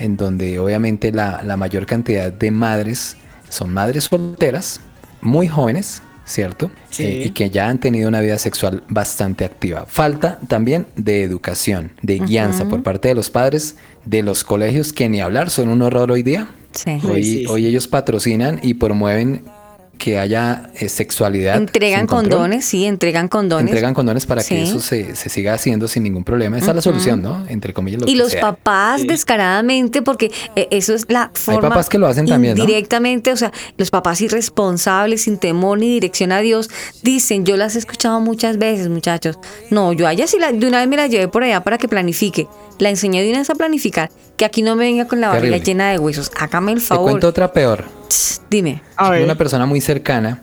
[0.00, 3.16] en donde obviamente la, la mayor cantidad de madres
[3.48, 4.80] son madres solteras,
[5.20, 6.70] muy jóvenes, ¿cierto?
[6.90, 7.04] Sí.
[7.04, 9.84] Eh, y que ya han tenido una vida sexual bastante activa.
[9.86, 15.08] Falta también de educación, de guianza por parte de los padres, de los colegios, que
[15.08, 16.48] ni hablar, son un horror hoy día.
[16.72, 16.98] Sí.
[17.02, 17.46] Hoy, sí.
[17.48, 19.44] hoy ellos patrocinan y promueven
[20.00, 21.56] que haya eh, sexualidad.
[21.56, 23.66] Entregan condones, sí, entregan condones.
[23.66, 26.56] Entregan condones para que eso se, se siga haciendo sin ningún problema.
[26.56, 27.44] Esa es la solución, ¿no?
[27.48, 28.00] Entre comillas.
[28.00, 28.40] Lo y que los sea.
[28.40, 31.68] papás descaradamente, porque eh, eso es la forma.
[31.68, 32.64] papás que lo hacen también, ¿no?
[32.64, 36.70] Directamente, o sea, los papás irresponsables, sin temor ni dirección a Dios,
[37.02, 39.38] dicen, yo las he escuchado muchas veces, muchachos.
[39.68, 41.76] No, yo a ella sí la, de una vez me la llevé por allá para
[41.76, 42.48] que planifique.
[42.80, 44.10] La enseñé de una vez a planificar.
[44.36, 46.30] Que aquí no me venga con la barriga llena de huesos.
[46.38, 47.10] Hágame el Te favor.
[47.10, 47.84] cuento otra peor.
[48.50, 48.82] Dime.
[48.96, 49.22] A ver.
[49.22, 50.40] Una persona muy cercana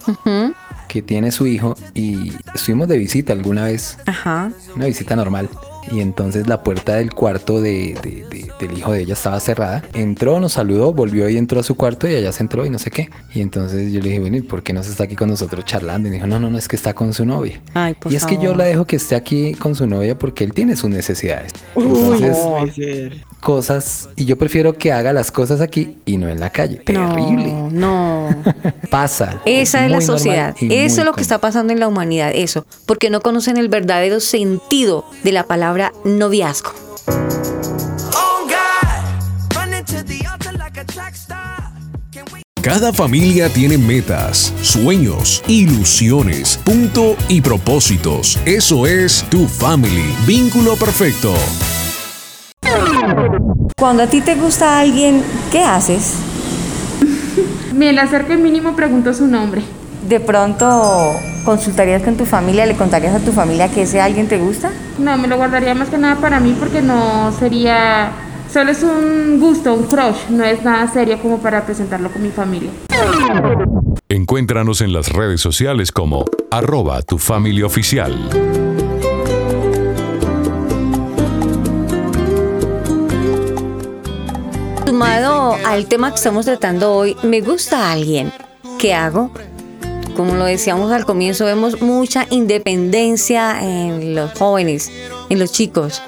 [0.87, 4.51] que tiene su hijo y estuvimos de visita alguna vez, Ajá.
[4.75, 5.49] una visita normal.
[5.91, 9.83] Y entonces la puerta del cuarto de, de- de- del hijo de ella estaba cerrada.
[9.93, 12.79] Entró, nos saludó, volvió y entró a su cuarto y allá se entró y no
[12.79, 13.09] sé qué.
[13.33, 15.63] Y entonces yo le dije, bueno, ¿y por qué no se está aquí con nosotros
[15.65, 16.07] charlando?
[16.07, 17.61] Y me dijo, no, no, no, es que está con su novia.
[17.73, 20.43] Ay, por y es que yo la dejo que esté aquí con su novia porque
[20.43, 21.51] él tiene sus necesidades.
[21.75, 22.37] Uy, Entonces,
[23.11, 26.77] no cosas, y yo prefiero que haga las cosas aquí y no en la calle.
[26.77, 27.53] Terrible.
[27.53, 28.43] No, no.
[28.89, 29.41] Pasa.
[29.45, 30.55] Esa es la sociedad.
[30.59, 32.31] Eso es lo que está pasando en la humanidad.
[32.33, 32.65] Eso.
[32.85, 36.71] Porque no conocen el verdadero sentido de la palabra noviazgo.
[38.47, 41.71] God, running to the altar like a track star.
[42.11, 48.37] Can we Cada familia tiene metas, sueños, ilusiones, punto y propósitos.
[48.45, 50.13] Eso es tu family.
[50.25, 51.33] Vínculo perfecto.
[53.77, 56.15] Cuando a ti te gusta alguien, ¿qué haces?
[57.73, 59.61] Me le acerco y mínimo pregunto su nombre.
[60.07, 64.37] De pronto consultarías con tu familia, le contarías a tu familia que ese alguien te
[64.37, 64.71] gusta.
[64.97, 68.11] No, me lo guardaría más que nada para mí porque no sería...
[68.51, 72.29] Solo es un gusto, un crush, no es nada serio como para presentarlo con mi
[72.29, 72.69] familia.
[74.07, 78.15] Encuéntranos en las redes sociales como arroba tu familia oficial.
[84.85, 88.31] Sumado al tema que estamos tratando hoy, me gusta alguien.
[88.79, 89.31] ¿Qué hago?
[90.17, 94.91] Como lo decíamos al comienzo, vemos mucha independencia en los jóvenes,
[95.29, 96.01] en los chicos.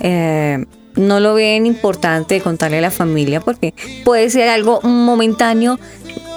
[0.00, 0.62] Eh,
[0.96, 3.72] no lo ven importante contarle a la familia porque
[4.04, 5.80] puede ser algo momentáneo,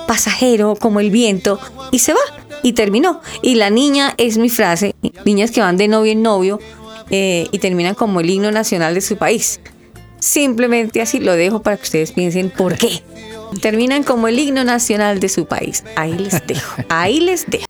[0.08, 1.60] pasajero, como el viento,
[1.92, 2.20] y se va,
[2.64, 3.20] y terminó.
[3.42, 6.60] Y la niña es mi frase, niñas que van de novio en novio
[7.10, 9.60] eh, y terminan como el himno nacional de su país.
[10.20, 13.04] Simplemente así lo dejo para que ustedes piensen por qué.
[13.62, 15.84] Terminan como el himno nacional de su país.
[15.96, 16.84] Ahí les dejo.
[16.90, 17.66] Ahí les dejo.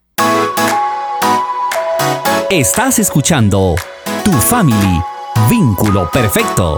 [2.49, 3.75] Estás escuchando
[4.23, 5.01] Tu Family,
[5.49, 6.78] Vínculo Perfecto.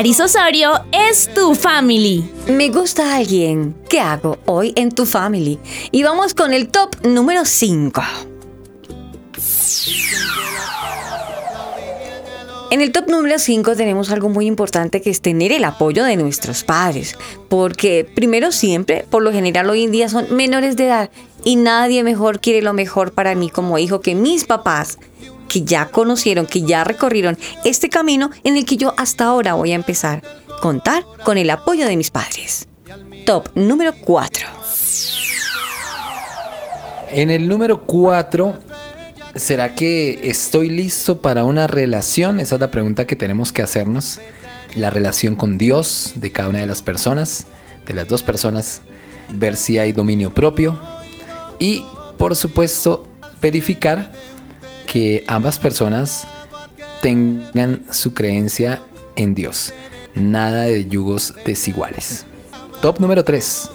[0.00, 2.24] Te lo Aris Osorio es tu family.
[2.48, 3.74] Me gusta alguien.
[3.86, 5.58] ¿Qué hago hoy en tu family?
[5.90, 8.02] Y vamos con el top número 5.
[12.70, 16.16] En el top número 5 tenemos algo muy importante que es tener el apoyo de
[16.16, 17.18] nuestros padres,
[17.50, 21.10] porque primero siempre, por lo general hoy en día son menores de edad
[21.44, 24.98] y nadie mejor quiere lo mejor para mí como hijo que mis papás,
[25.50, 29.72] que ya conocieron, que ya recorrieron este camino en el que yo hasta ahora voy
[29.72, 30.22] a empezar.
[30.62, 32.68] Contar con el apoyo de mis padres.
[33.26, 34.46] Top número 4.
[37.10, 38.54] En el número 4,
[39.34, 42.38] ¿será que estoy listo para una relación?
[42.38, 44.20] Esa es la pregunta que tenemos que hacernos.
[44.76, 47.46] La relación con Dios de cada una de las personas,
[47.86, 48.82] de las dos personas,
[49.32, 50.78] ver si hay dominio propio
[51.58, 51.84] y,
[52.18, 53.08] por supuesto,
[53.40, 54.12] verificar
[54.90, 56.26] que ambas personas
[57.00, 58.82] tengan su creencia
[59.14, 59.72] en Dios.
[60.16, 62.26] Nada de yugos desiguales.
[62.82, 63.70] Top número 3.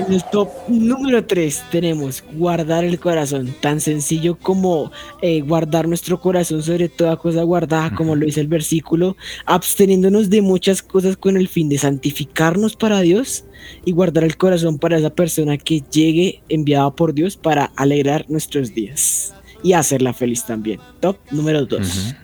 [0.00, 4.90] En el top número 3 tenemos guardar el corazón, tan sencillo como
[5.20, 10.40] eh, guardar nuestro corazón sobre toda cosa guardada, como lo dice el versículo, absteniéndonos de
[10.40, 13.44] muchas cosas con el fin de santificarnos para Dios
[13.84, 18.74] y guardar el corazón para esa persona que llegue enviada por Dios para alegrar nuestros
[18.74, 20.80] días y hacerla feliz también.
[21.00, 22.14] Top número 2.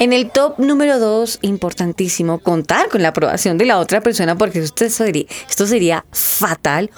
[0.00, 4.60] En el top número 2, importantísimo, contar con la aprobación de la otra persona porque
[4.60, 6.90] esto sería, esto sería fatal.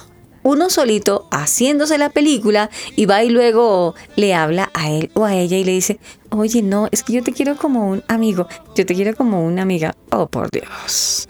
[0.42, 5.34] Uno solito haciéndose la película y va y luego le habla a él o a
[5.34, 5.98] ella y le dice,
[6.28, 8.46] oye, no, es que yo te quiero como un amigo,
[8.76, 9.94] yo te quiero como una amiga.
[10.10, 11.26] Oh, por Dios.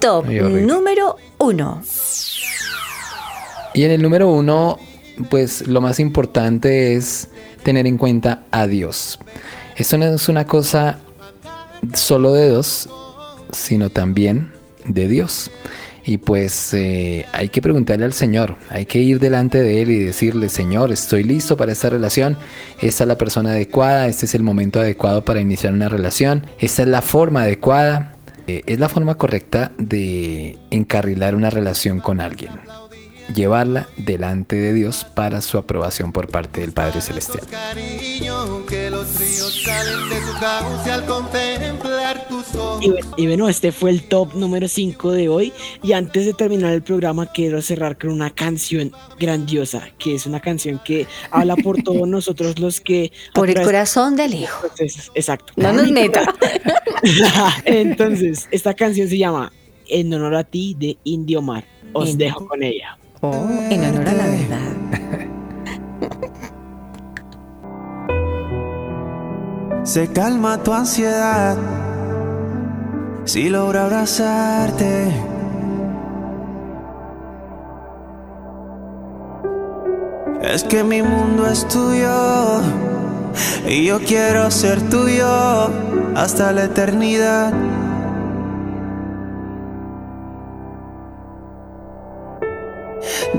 [0.00, 1.82] Top número 1.
[3.74, 4.78] Y en el número uno,
[5.30, 7.28] pues lo más importante es
[7.62, 9.20] tener en cuenta a Dios.
[9.76, 10.98] Esto no es una cosa
[11.94, 12.88] solo de dos,
[13.52, 14.52] sino también
[14.84, 15.50] de Dios.
[16.04, 19.98] Y pues eh, hay que preguntarle al Señor, hay que ir delante de Él y
[20.00, 22.36] decirle, Señor, estoy listo para esta relación,
[22.80, 26.82] esta es la persona adecuada, este es el momento adecuado para iniciar una relación, esta
[26.82, 28.16] es la forma adecuada,
[28.48, 32.50] eh, es la forma correcta de encarrilar una relación con alguien.
[33.34, 37.44] Llevarla delante de Dios para su aprobación por parte del Padre Celestial.
[42.80, 45.52] Y, bu- y bueno, este fue el top número 5 de hoy.
[45.82, 50.40] Y antes de terminar el programa, quiero cerrar con una canción grandiosa, que es una
[50.40, 53.12] canción que habla por todos nosotros los que...
[53.34, 54.66] Por el corazón del hijo.
[54.66, 55.52] Entonces, exacto.
[55.56, 56.22] No nos meta.
[57.64, 59.52] Entonces, esta canción se llama
[59.88, 61.64] En honor a ti de Indio Mar.
[61.94, 62.98] Os dejo con ella.
[63.24, 64.58] Oh, en honor a la verdad.
[69.84, 71.56] Se calma tu ansiedad
[73.24, 75.12] si logra abrazarte.
[80.42, 82.60] Es que mi mundo es tuyo
[83.68, 85.70] y yo quiero ser tuyo
[86.16, 87.52] hasta la eternidad.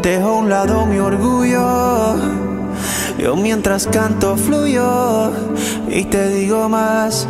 [0.01, 2.15] Dejo a un lado mi orgullo.
[3.17, 5.32] Yo mientras canto fluyo
[5.88, 7.28] y te digo más.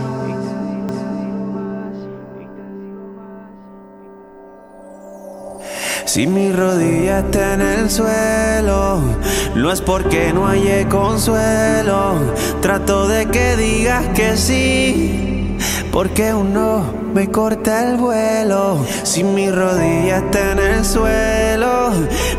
[6.13, 9.01] Si mi rodilla está en el suelo,
[9.55, 12.13] no es porque no haya consuelo.
[12.61, 15.32] Trato de que digas que sí,
[15.93, 16.83] porque uno
[17.13, 18.83] me corta el vuelo.
[19.03, 21.91] Si mi rodilla está en el suelo,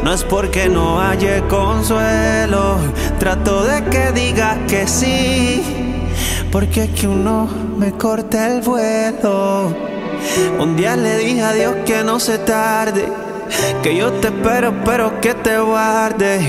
[0.02, 2.78] no es porque no haya consuelo.
[3.20, 5.62] Trato de que digas que sí,
[6.50, 7.48] porque es que uno
[7.78, 9.72] me corta el vuelo.
[10.58, 13.06] Un día le dije a Dios que no se tarde.
[13.84, 16.40] Que yo te espero, pero que te guarde.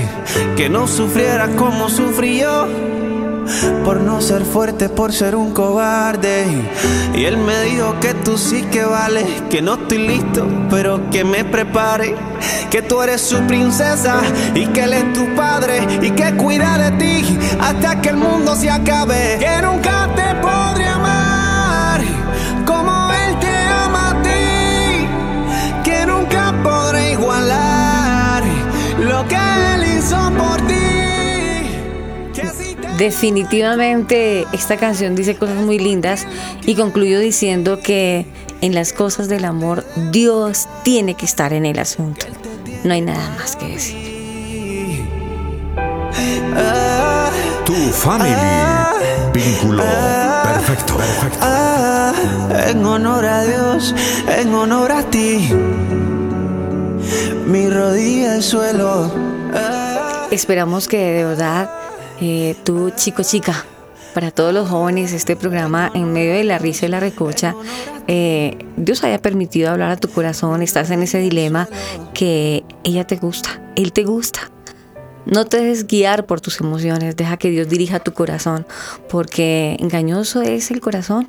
[0.56, 2.66] Que no sufriera como sufrí yo.
[3.84, 6.46] Por no ser fuerte, por ser un cobarde.
[7.14, 9.26] Y él me dijo que tú sí que vales.
[9.50, 12.14] Que no estoy listo, pero que me prepare.
[12.70, 14.20] Que tú eres su princesa
[14.54, 15.86] y que él es tu padre.
[16.02, 19.38] Y que cuida de ti hasta que el mundo se acabe.
[19.38, 21.36] Que nunca te podré amar
[22.66, 25.06] como él te ama a ti
[25.84, 28.42] que nunca podré igualar
[28.98, 30.95] lo que él hizo por ti.
[32.98, 36.26] Definitivamente esta canción dice cosas muy lindas
[36.64, 38.26] y concluyo diciendo que
[38.62, 42.26] en las cosas del amor Dios tiene que estar en el asunto.
[42.84, 45.04] No hay nada más que decir.
[47.66, 48.32] Tu family.
[49.34, 49.82] Vínculo
[50.44, 50.96] perfecto.
[50.96, 51.46] Perfecto.
[52.70, 53.94] En honor a Dios,
[54.38, 55.50] en honor a ti.
[57.46, 59.10] Mi rodilla al suelo.
[60.30, 61.70] Esperamos que de verdad
[62.20, 63.64] eh, tú, chico, chica,
[64.14, 67.54] para todos los jóvenes, este programa en medio de la risa y la recocha,
[68.08, 71.68] eh, Dios haya permitido hablar a tu corazón, estás en ese dilema
[72.14, 74.50] que ella te gusta, él te gusta.
[75.26, 78.64] No te dejes guiar por tus emociones, deja que Dios dirija tu corazón,
[79.10, 81.28] porque engañoso es el corazón.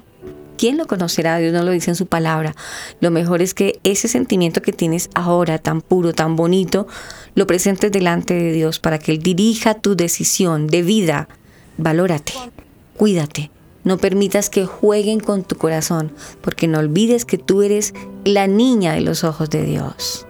[0.58, 1.38] ¿Quién lo conocerá?
[1.38, 2.56] Dios no lo dice en su palabra.
[3.00, 6.88] Lo mejor es que ese sentimiento que tienes ahora, tan puro, tan bonito,
[7.36, 11.30] lo presentes delante de Dios para que Él dirija tu decisión de vida.
[11.78, 12.34] Valórate,
[12.98, 13.52] cuídate.
[13.84, 17.94] No permitas que jueguen con tu corazón, porque no olvides que tú eres
[18.26, 20.28] la niña de los ojos de Dios.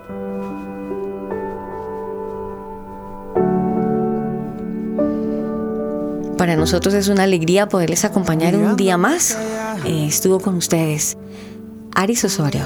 [6.38, 9.38] Para nosotros es una alegría poderles acompañar un día más.
[9.86, 11.18] Eh, estuvo con ustedes
[11.96, 12.62] Aris Osorio,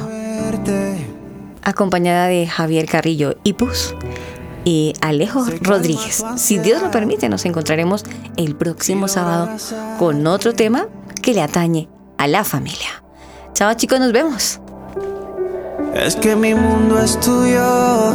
[1.64, 3.96] acompañada de Javier Carrillo Ipus
[4.66, 6.24] y Alejo Rodríguez.
[6.36, 8.04] Si Dios lo permite, nos encontraremos
[8.36, 9.50] el próximo sábado
[9.98, 10.88] con otro tema
[11.22, 13.04] que le atañe a la familia.
[13.54, 14.60] Chao chicos, nos vemos.
[15.96, 18.14] Es que mi mundo es tuyo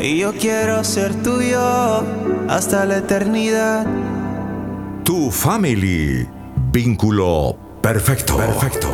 [0.00, 2.04] y yo quiero ser tuyo
[2.48, 3.86] hasta la eternidad.
[5.04, 6.28] Tu family.
[6.70, 8.36] Vínculo perfecto.
[8.36, 8.88] Perfecto.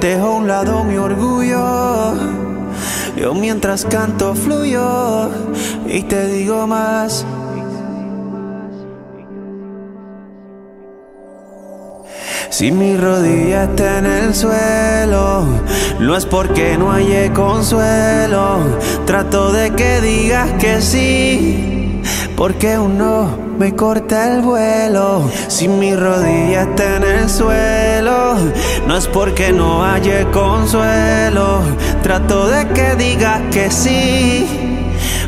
[0.00, 2.14] Dejo a un lado mi orgullo.
[3.14, 5.28] Yo mientras canto fluyo
[5.86, 7.26] y te digo más.
[12.48, 15.44] Si mi rodilla está en el suelo,
[16.00, 18.60] no es porque no haya consuelo.
[19.04, 22.02] Trato de que digas que sí,
[22.34, 25.28] porque uno me corta el vuelo.
[25.48, 28.36] Si mi rodilla está en el suelo,
[28.86, 31.60] no es porque no haya consuelo.
[32.02, 34.46] Trato de que digas que sí,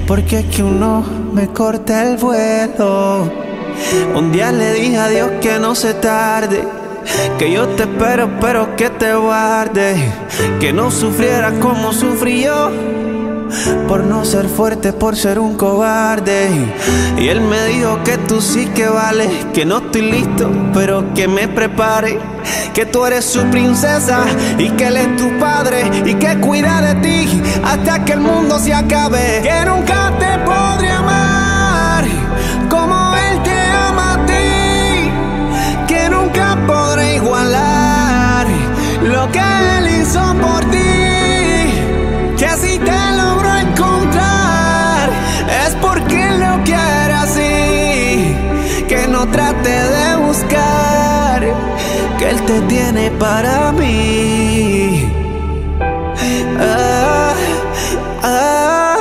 [0.07, 3.31] porque es que uno me corta el vuelo.
[4.15, 6.63] Un día le dije a Dios que no se tarde.
[7.39, 9.97] Que yo te espero, pero que te guarde.
[10.61, 12.71] Que no sufriera como sufrí yo.
[13.89, 16.49] Por no ser fuerte, por ser un cobarde.
[17.19, 19.31] Y él me dijo que tú sí que vales.
[19.53, 22.19] Que no estoy listo, pero que me prepare.
[22.75, 24.21] Que tú eres su princesa
[24.59, 25.91] y que él es tu padre.
[26.05, 29.41] Y que cuida de ti hasta que el mundo se acabe.
[29.43, 31.41] Que nunca te podré amar
[32.71, 35.11] como él te ama a ti
[35.89, 38.47] que nunca podré igualar
[39.03, 39.41] lo que
[39.77, 40.90] él hizo por ti.
[52.71, 55.05] Tiene para mí.
[56.61, 57.35] Ah,
[58.23, 58.97] ah,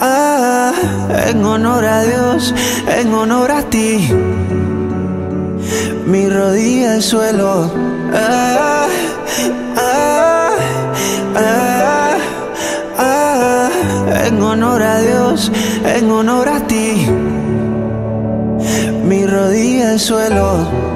[0.00, 0.72] ah,
[1.28, 2.54] en honor a Dios,
[2.98, 4.08] en honor a ti.
[6.06, 7.72] Mi rodilla al suelo.
[14.26, 15.50] En honor a Dios,
[15.84, 17.06] en honor a ti.
[19.08, 20.95] Mi rodilla al suelo.